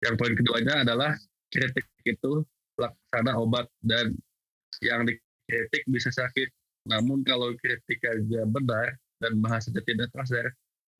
Yang 0.00 0.14
poin 0.16 0.32
keduanya 0.32 0.74
adalah 0.80 1.12
kritik 1.52 1.84
itu 2.08 2.40
laksana 2.80 3.36
obat 3.36 3.68
dan 3.84 4.16
yang 4.80 5.04
dikritik 5.04 5.84
bisa 5.92 6.08
sakit. 6.08 6.48
Namun 6.86 7.22
kalau 7.22 7.52
kritik 7.56 8.00
aja 8.02 8.40
benar 8.46 8.94
dan 9.18 9.32
bahasanya 9.38 9.82
tidak 9.82 10.08
kasar, 10.10 10.50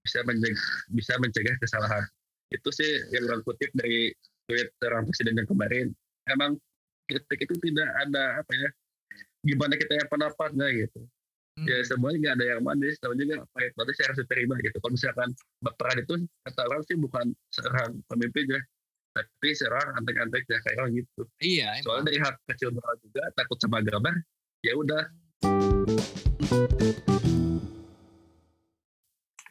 bisa 0.03 0.21
mencegah, 0.23 0.67
bisa 0.91 1.13
mencegah 1.17 1.57
kesalahan. 1.59 2.05
Itu 2.51 2.71
sih 2.71 2.87
yang 3.11 3.27
orang 3.27 3.43
kutip 3.43 3.71
dari 3.73 4.11
tweet 4.47 4.71
seorang 4.79 5.07
presiden 5.07 5.35
yang 5.35 5.49
kemarin. 5.49 5.87
Emang 6.27 6.59
kritik 7.07 7.47
itu 7.47 7.55
tidak 7.63 7.87
ada 8.03 8.43
apa 8.43 8.53
ya 8.53 8.69
gimana 9.41 9.79
kita 9.79 9.95
yang 9.95 10.09
pendapatnya 10.11 10.67
gitu 10.75 11.07
Hmm. 11.57 11.65
ya 11.65 11.81
semuanya 11.89 12.19
nggak 12.21 12.35
ada 12.37 12.47
yang 12.53 12.61
manis 12.61 13.01
tapi 13.01 13.17
juga 13.17 13.41
pahit 13.57 13.73
manis 13.81 13.97
harus 14.05 14.21
diterima 14.21 14.61
gitu 14.61 14.77
kalau 14.77 14.93
misalkan 14.93 15.33
baperan 15.65 16.05
itu 16.05 16.15
kata 16.45 16.61
orang 16.69 16.83
sih 16.85 16.97
bukan 17.01 17.27
serang 17.49 17.97
pemimpinnya 18.13 18.61
tapi 19.17 19.57
serang 19.57 19.89
antek-anteknya 19.97 20.61
kayak 20.61 20.77
orang 20.85 21.01
gitu 21.01 21.25
Iya, 21.41 21.81
emang. 21.81 21.85
soalnya 21.89 22.05
dari 22.13 22.19
hak 22.21 22.35
kecil 22.53 22.77
juga 22.77 23.23
takut 23.33 23.57
sama 23.57 23.81
gambar 23.81 24.21
ya 24.61 24.77
udah 24.77 25.09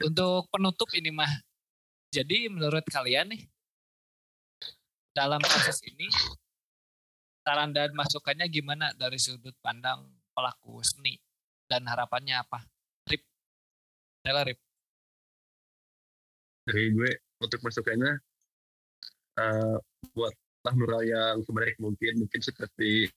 Untuk 0.03 0.51
penutup 0.51 0.91
ini 0.91 1.07
mah. 1.15 1.31
Jadi 2.11 2.51
menurut 2.51 2.83
kalian 2.91 3.31
nih 3.31 3.47
dalam 5.15 5.39
kasus 5.39 5.79
ini 5.87 6.11
saran 7.39 7.71
dan 7.71 7.95
masukannya 7.95 8.51
gimana 8.51 8.91
dari 8.99 9.15
sudut 9.15 9.55
pandang 9.63 10.11
pelaku 10.35 10.83
seni 10.83 11.15
dan 11.71 11.87
harapannya 11.87 12.35
apa? 12.43 12.67
Rip. 13.07 13.23
Tela 14.19 14.43
Rip. 14.43 14.59
dari 16.65 16.89
gue 16.91 17.11
untuk 17.39 17.61
masukannya 17.63 18.17
eh, 19.39 19.77
buatlah 20.11 20.73
mural 20.75 21.05
yang 21.05 21.39
sebaik 21.45 21.77
mungkin 21.79 22.25
mungkin 22.25 22.41
seperti 22.43 23.07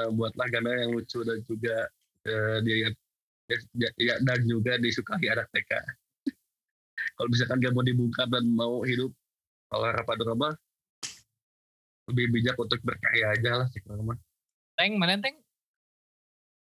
eh, 0.00 0.10
buatlah 0.14 0.46
gambar 0.48 0.86
yang 0.86 0.96
lucu 0.96 1.26
dan 1.26 1.42
juga 1.44 1.90
eh, 2.22 2.58
dilihat 2.60 2.94
ya, 3.74 3.90
ya, 3.96 4.14
dan 4.20 4.38
juga 4.42 4.76
disukai 4.76 5.26
anak 5.26 5.50
TK 5.50 5.70
kalau 7.16 7.28
misalkan 7.28 7.58
gak 7.58 7.72
mau 7.72 7.82
dibungkam 7.82 8.26
dan 8.26 8.44
mau 8.46 8.82
hidup 8.82 9.10
kalau 9.66 9.84
harapan 9.84 10.18
rumah 10.22 10.52
lebih 12.04 12.28
bijak 12.30 12.56
untuk 12.56 12.78
berkarya 12.80 13.32
aja 13.32 13.50
lah 13.56 13.66
sih 13.68 13.78
kalau 13.80 14.02
mah. 14.02 14.18
Teng, 14.74 14.98
mana 14.98 15.16
Teng? 15.16 15.38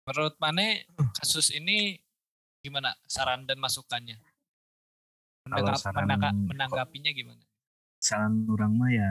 Menurut 0.03 0.35
mana 0.39 0.81
kasus 1.13 1.53
ini 1.53 2.01
gimana 2.59 2.97
saran 3.05 3.45
dan 3.45 3.57
masukannya? 3.57 4.17
Kalau 5.45 5.69
Menangga- 5.69 5.79
saran- 5.79 6.01
menangga- 6.03 6.37
menanggapinya 6.49 7.13
gimana? 7.13 7.43
saran 7.99 8.47
orang 8.47 8.73
mah 8.73 8.89
ya 8.89 9.11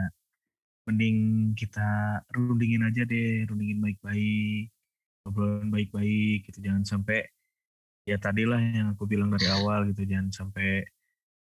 mending 0.84 1.18
kita 1.52 1.84
rundingin 2.30 2.80
aja 2.82 3.04
deh 3.04 3.44
rundingin 3.44 3.78
baik-baik 3.78 4.72
obrolan 5.28 5.68
baik-baik 5.68 6.48
gitu. 6.48 6.64
Jangan 6.64 6.88
sampai 6.88 7.28
ya 8.08 8.16
tadilah 8.16 8.56
yang 8.56 8.96
aku 8.96 9.04
bilang 9.04 9.28
dari 9.28 9.44
awal 9.52 9.84
gitu 9.92 10.08
jangan 10.08 10.32
sampai 10.32 10.88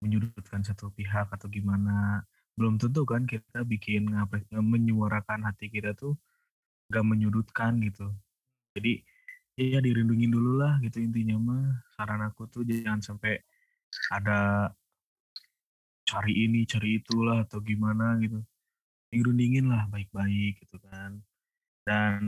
menyudutkan 0.04 0.60
satu 0.63 0.92
pihak 0.92 1.32
atau 1.32 1.48
gimana. 1.48 2.28
Belum 2.60 2.76
tentu 2.76 3.08
kan 3.08 3.24
kita 3.24 3.63
bikin 3.63 4.12
ngapa 4.12 4.44
menyuarakan 4.52 5.48
hati 5.48 5.72
kita 5.72 5.96
tuh 5.96 6.20
gak 6.92 7.06
menyudutkan 7.08 7.80
gitu. 7.80 8.12
Jadi 8.76 9.00
ya 9.60 9.80
dirindungin 9.84 10.32
dulu 10.32 10.60
lah 10.60 10.80
gitu 10.84 11.00
intinya 11.00 11.39
mah. 11.39 11.68
Saran 11.96 12.24
aku 12.28 12.48
tuh 12.52 12.68
jangan 12.68 13.00
sampai 13.00 13.39
ada 14.12 14.72
cari 16.04 16.34
ini 16.50 16.65
cari 16.65 17.00
itulah 17.00 17.48
atau 17.48 17.63
gimana 17.63 18.20
gitu. 18.20 18.44
Dirundingin 19.13 19.72
lah 19.72 19.88
baik-baik 19.88 20.63
gitu 20.68 20.80
kan. 20.84 21.24
Dan 21.88 22.22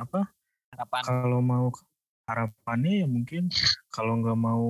apa 0.00 0.32
Harapan? 0.74 1.02
Kalau 1.06 1.40
mau 1.40 1.66
harapannya 2.28 3.04
ya 3.04 3.06
mungkin 3.06 3.42
kalau 3.92 4.12
nggak 4.20 4.38
mau 4.38 4.66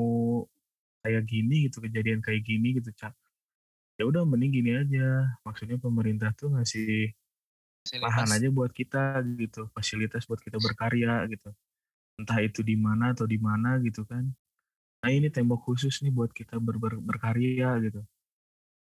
kayak 1.04 1.22
gini 1.28 1.68
gitu 1.68 1.78
kejadian 1.84 2.20
kayak 2.24 2.42
gini 2.42 2.74
gitu 2.80 2.90
cak 2.96 3.12
ya 4.00 4.04
udah 4.10 4.22
mending 4.26 4.52
gini 4.58 4.70
aja. 4.74 5.08
Maksudnya 5.46 5.76
pemerintah 5.78 6.30
tuh 6.34 6.54
ngasih 6.54 7.12
lahan 8.02 8.28
fasilitas. 8.28 8.36
aja 8.36 8.48
buat 8.50 8.72
kita 8.74 9.02
gitu 9.40 9.62
fasilitas 9.76 10.22
buat 10.28 10.40
kita 10.42 10.58
berkarya 10.58 11.24
gitu. 11.32 11.50
Entah 12.20 12.38
itu 12.42 12.60
di 12.62 12.76
mana 12.78 13.14
atau 13.14 13.26
di 13.28 13.38
mana 13.38 13.78
gitu 13.82 14.02
kan. 14.06 14.24
Nah 15.02 15.10
ini 15.12 15.28
tembok 15.30 15.60
khusus 15.68 16.00
nih 16.04 16.12
buat 16.14 16.32
kita 16.32 16.58
ber- 16.58 16.80
ber- 16.80 17.02
berkarya 17.02 17.78
gitu. 17.84 18.00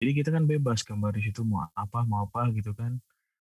Jadi 0.00 0.10
kita 0.18 0.28
kan 0.34 0.44
bebas 0.48 0.80
gambar 0.84 1.12
di 1.16 1.22
situ 1.28 1.44
mau 1.44 1.68
apa 1.76 2.04
mau 2.08 2.24
apa 2.28 2.48
gitu 2.56 2.72
kan 2.76 2.98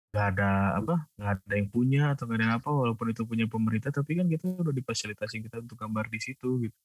nggak 0.10 0.28
ada 0.34 0.50
apa 0.82 0.95
nggak 1.22 1.32
ada 1.38 1.54
yang 1.54 1.69
punya 1.69 2.02
atau 2.17 2.26
nggak 2.26 2.38
ada 2.41 2.45
yang 2.50 2.56
apa 2.58 2.69
walaupun 2.74 3.13
itu 3.13 3.22
punya 3.30 3.45
pemerintah 3.45 3.93
tapi 3.93 4.17
kan 4.17 4.26
kita 4.26 4.58
udah 4.58 4.74
difasilitasi 4.74 5.45
kita 5.45 5.62
untuk 5.62 5.78
gambar 5.78 6.10
di 6.10 6.19
situ 6.22 6.50
gitu. 6.65 6.78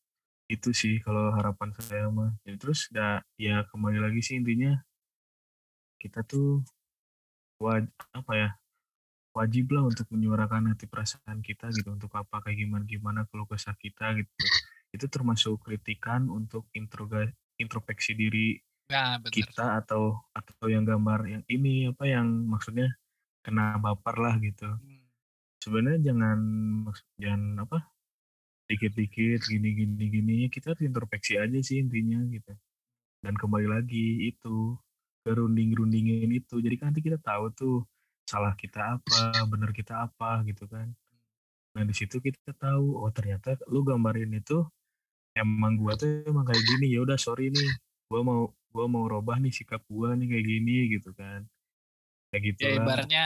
Itu 0.44 0.76
sih 0.76 1.00
kalau 1.00 1.32
harapan 1.32 1.72
saya 1.72 2.12
mah. 2.12 2.36
Ya, 2.44 2.52
terus 2.60 2.92
ya, 2.92 3.24
ya 3.40 3.64
kembali 3.72 3.96
lagi 3.96 4.20
sih 4.20 4.36
intinya 4.36 4.76
kita 5.96 6.20
tuh 6.20 6.60
waj 7.56 7.88
apa 8.12 8.32
ya 8.36 8.50
wajib 9.32 9.72
lah 9.72 9.88
untuk 9.88 10.04
menyuarakan 10.12 10.76
hati 10.76 10.84
perasaan 10.84 11.40
kita 11.40 11.72
gitu 11.72 11.96
untuk 11.96 12.12
apa 12.12 12.44
kayak 12.44 12.60
gimana 12.60 12.84
gimana 12.84 13.20
kalau 13.32 13.48
kesah 13.48 13.74
kita 13.80 14.12
gitu. 14.20 14.30
Itu 14.92 15.08
termasuk 15.08 15.64
kritikan 15.64 16.28
untuk 16.28 16.68
introga, 16.76 17.24
introspeksi 17.56 18.12
diri 18.14 18.60
nah, 18.92 19.16
kita 19.24 19.80
atau 19.80 20.22
atau 20.36 20.68
yang 20.68 20.84
gambar 20.84 21.24
yang 21.24 21.42
ini 21.48 21.88
apa 21.88 22.04
yang 22.04 22.28
maksudnya 22.46 22.92
kena 23.44 23.76
baper 23.78 24.16
lah 24.18 24.34
gitu. 24.40 24.66
Hmm. 24.66 25.04
Sebenarnya 25.60 26.00
jangan 26.12 26.38
jangan 27.20 27.42
apa 27.64 27.78
dikit-dikit 28.64 29.44
gini 29.44 29.76
gini 29.76 30.04
gini 30.08 30.36
kita 30.48 30.72
introspeksi 30.80 31.36
aja 31.36 31.58
sih 31.60 31.84
intinya 31.84 32.24
gitu. 32.32 32.52
Dan 33.20 33.36
kembali 33.36 33.68
lagi 33.68 34.28
itu 34.28 34.76
gerunding-gerundingin 35.24 36.32
itu. 36.32 36.60
Jadi 36.60 36.74
kan 36.80 36.92
nanti 36.92 37.00
kita 37.04 37.20
tahu 37.20 37.52
tuh 37.52 37.76
salah 38.24 38.56
kita 38.56 39.00
apa, 39.00 39.44
benar 39.48 39.72
kita 39.72 40.08
apa 40.08 40.44
gitu 40.48 40.64
kan. 40.68 40.92
Nah 41.76 41.82
di 41.84 41.94
situ 41.96 42.20
kita 42.20 42.56
tahu 42.56 43.00
oh 43.00 43.12
ternyata 43.12 43.56
lu 43.68 43.84
gambarin 43.84 44.32
itu 44.32 44.64
emang 45.34 45.74
gua 45.74 45.98
tuh 45.98 46.22
emang 46.24 46.46
kayak 46.46 46.62
gini 46.62 46.94
ya 46.94 47.02
udah 47.02 47.18
sorry 47.18 47.50
nih 47.50 47.70
gua 48.06 48.20
mau 48.22 48.40
gua 48.70 48.86
mau 48.86 49.04
robah 49.10 49.36
nih 49.42 49.50
sikap 49.50 49.82
gua 49.90 50.14
nih 50.14 50.30
kayak 50.30 50.46
gini 50.46 50.76
gitu 50.94 51.10
kan 51.12 51.42
kayak 52.34 52.42
gitu 52.50 52.60
ya 52.66 52.72
ibaratnya 52.82 53.24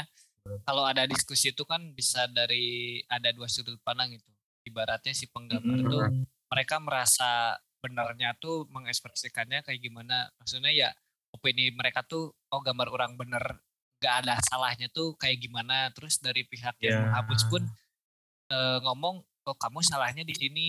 kalau 0.69 0.85
ada 0.85 1.09
diskusi 1.09 1.53
itu 1.53 1.65
kan 1.65 1.81
bisa 1.97 2.29
dari 2.29 3.01
ada 3.09 3.33
dua 3.33 3.49
sudut 3.49 3.81
pandang 3.81 4.13
itu 4.13 4.31
ibaratnya 4.69 5.17
si 5.17 5.25
penggambar 5.33 5.81
hmm. 5.81 5.89
tuh 5.89 6.05
mereka 6.53 6.77
merasa 6.81 7.57
benarnya 7.81 8.37
tuh 8.37 8.69
mengekspresikannya 8.69 9.65
kayak 9.65 9.81
gimana 9.81 10.29
maksudnya 10.37 10.73
ya 10.73 10.91
opini 11.33 11.73
mereka 11.73 12.05
tuh 12.05 12.35
oh 12.53 12.61
gambar 12.61 12.89
orang 12.93 13.13
bener 13.17 13.65
gak 13.99 14.25
ada 14.25 14.39
salahnya 14.47 14.89
tuh 14.91 15.15
kayak 15.19 15.43
gimana 15.43 15.91
terus 15.95 16.19
dari 16.23 16.47
pihak 16.47 16.77
yeah. 16.79 16.85
yang 16.85 16.95
ya. 16.95 17.03
menghapus 17.11 17.43
pun 17.51 17.63
e, 18.51 18.59
ngomong 18.83 19.17
oh 19.23 19.57
kamu 19.59 19.81
salahnya 19.83 20.23
di 20.23 20.35
sini 20.35 20.69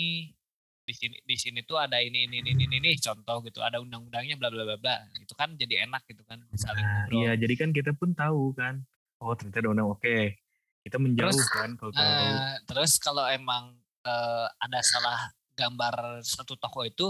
di 0.90 0.98
sini 0.98 1.22
di 1.22 1.38
sini 1.38 1.62
tuh 1.62 1.78
ada 1.78 2.02
ini 2.02 2.26
ini 2.26 2.42
ini 2.42 2.66
ini, 2.66 2.76
ini 2.82 2.92
contoh 2.98 3.46
gitu 3.46 3.62
ada 3.62 3.78
undang-undangnya 3.78 4.34
bla 4.42 4.50
bla 4.50 4.66
bla 4.66 4.78
bla. 4.82 4.98
Itu 5.22 5.38
kan 5.38 5.54
jadi 5.54 5.86
enak 5.86 6.02
gitu 6.10 6.26
kan 6.26 6.42
saling 6.58 6.82
nah, 6.82 7.06
iya 7.14 7.38
jadi 7.38 7.54
kan 7.54 7.70
kita 7.70 7.94
pun 7.94 8.18
tahu 8.18 8.58
kan 8.58 8.82
oh 9.22 9.38
ternyata 9.38 9.62
ada 9.62 9.70
undang 9.70 9.94
oke 9.94 10.18
kita 10.82 10.98
menjauh 10.98 11.30
terus, 11.30 11.50
kan 11.54 11.70
kalau 11.78 11.92
uh, 11.94 12.56
terus 12.66 12.92
kalau 12.98 13.24
emang 13.30 13.78
uh, 14.08 14.48
ada 14.58 14.80
salah 14.82 15.30
gambar 15.54 16.26
satu 16.26 16.58
toko 16.58 16.88
itu 16.88 17.08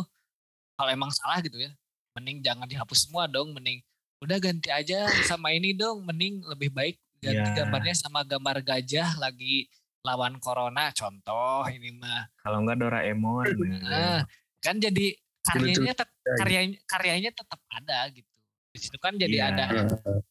kalau 0.76 0.90
emang 0.92 1.14
salah 1.16 1.40
gitu 1.40 1.56
ya 1.56 1.72
mending 2.18 2.44
jangan 2.44 2.68
dihapus 2.68 3.08
semua 3.08 3.30
dong 3.30 3.56
mending 3.56 3.80
udah 4.20 4.36
ganti 4.42 4.68
aja 4.68 5.08
sama 5.24 5.56
ini 5.56 5.72
dong 5.72 6.04
mending 6.04 6.44
lebih 6.50 6.74
baik 6.74 7.00
ganti 7.24 7.40
yeah. 7.40 7.56
gambarnya 7.56 7.96
sama 7.96 8.26
gambar 8.26 8.60
gajah 8.66 9.16
lagi 9.22 9.70
lawan 10.10 10.42
corona 10.42 10.90
contoh 10.90 11.70
ini 11.70 11.94
mah. 11.94 12.26
Kalau 12.42 12.66
enggak 12.66 12.82
Doraemon 12.82 13.46
nah, 13.86 14.26
kan 14.58 14.82
jadi 14.82 15.14
karyanya 15.46 15.94
tetap 15.94 16.10
karyanya 16.42 16.80
karyanya 16.90 17.32
tetap 17.34 17.62
ada 17.70 18.10
gitu. 18.10 18.38
Di 18.74 18.80
situ 18.82 18.98
kan 18.98 19.14
jadi 19.18 19.38
yeah. 19.38 19.50
ada 19.54 19.66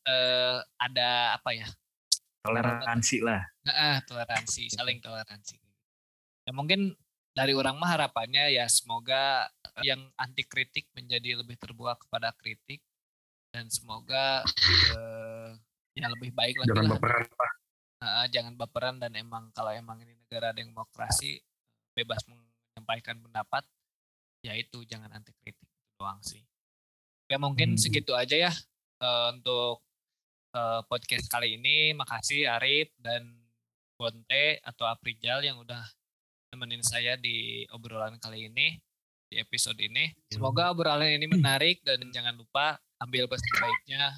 uh, 0.07 0.57
ada 0.83 1.09
apa 1.39 1.51
ya? 1.55 1.67
Toleransi 2.43 3.17
lah. 3.23 3.43
Nah, 3.67 4.03
toleransi 4.03 4.71
saling 4.73 4.99
toleransi. 4.99 5.59
Ya 6.49 6.53
mungkin 6.57 6.97
dari 7.39 7.55
orang 7.55 7.79
mah 7.79 7.95
harapannya 7.95 8.51
ya 8.51 8.67
semoga 8.67 9.47
yang 9.87 10.11
anti 10.19 10.43
kritik 10.43 10.91
menjadi 10.99 11.39
lebih 11.39 11.55
terbuka 11.55 11.95
kepada 12.03 12.35
kritik 12.35 12.83
dan 13.55 13.71
semoga 13.71 14.43
uh, 14.99 15.55
ya 15.95 16.07
lebih 16.11 16.35
baik 16.35 16.59
lagi 16.59 16.69
jangan 16.75 16.99
baperan 16.99 17.27
pak 17.31 17.51
uh, 18.03 18.27
jangan 18.31 18.55
baperan 18.55 18.99
dan 19.03 19.15
emang 19.15 19.51
kalau 19.55 19.71
emang 19.75 19.99
ini 20.03 20.15
negara 20.15 20.55
demokrasi 20.55 21.39
bebas 21.95 22.23
menyampaikan 22.29 23.19
pendapat 23.19 23.67
ya 24.43 24.55
itu 24.55 24.87
jangan 24.87 25.11
anti 25.11 25.35
kritik 25.43 25.67
doang 25.99 26.23
sih 26.23 26.43
ya 27.27 27.37
mungkin 27.37 27.75
hmm. 27.75 27.81
segitu 27.81 28.15
aja 28.15 28.49
ya 28.49 28.53
uh, 29.03 29.35
untuk 29.35 29.83
uh, 30.55 30.81
podcast 30.87 31.27
kali 31.27 31.59
ini 31.59 31.93
makasih 31.95 32.47
Arif 32.49 32.95
dan 33.03 33.27
Bonte 33.99 34.63
atau 34.63 34.87
Aprijal 34.87 35.43
yang 35.43 35.59
udah 35.59 35.83
nemenin 36.55 36.81
saya 36.81 37.19
di 37.19 37.67
obrolan 37.75 38.17
kali 38.17 38.49
ini 38.49 38.79
di 39.29 39.37
episode 39.37 39.77
ini. 39.83 40.09
Semoga 40.33 40.73
obrolan 40.73 41.21
ini 41.21 41.29
menarik 41.29 41.85
dan 41.85 42.01
jangan 42.09 42.33
lupa 42.33 42.81
ambil 43.03 43.29
pesan 43.29 43.55
baiknya, 43.61 44.17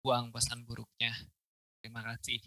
buang 0.00 0.32
pesan 0.32 0.64
buruknya. 0.64 1.12
Terima 1.84 2.00
kasih. 2.00 2.40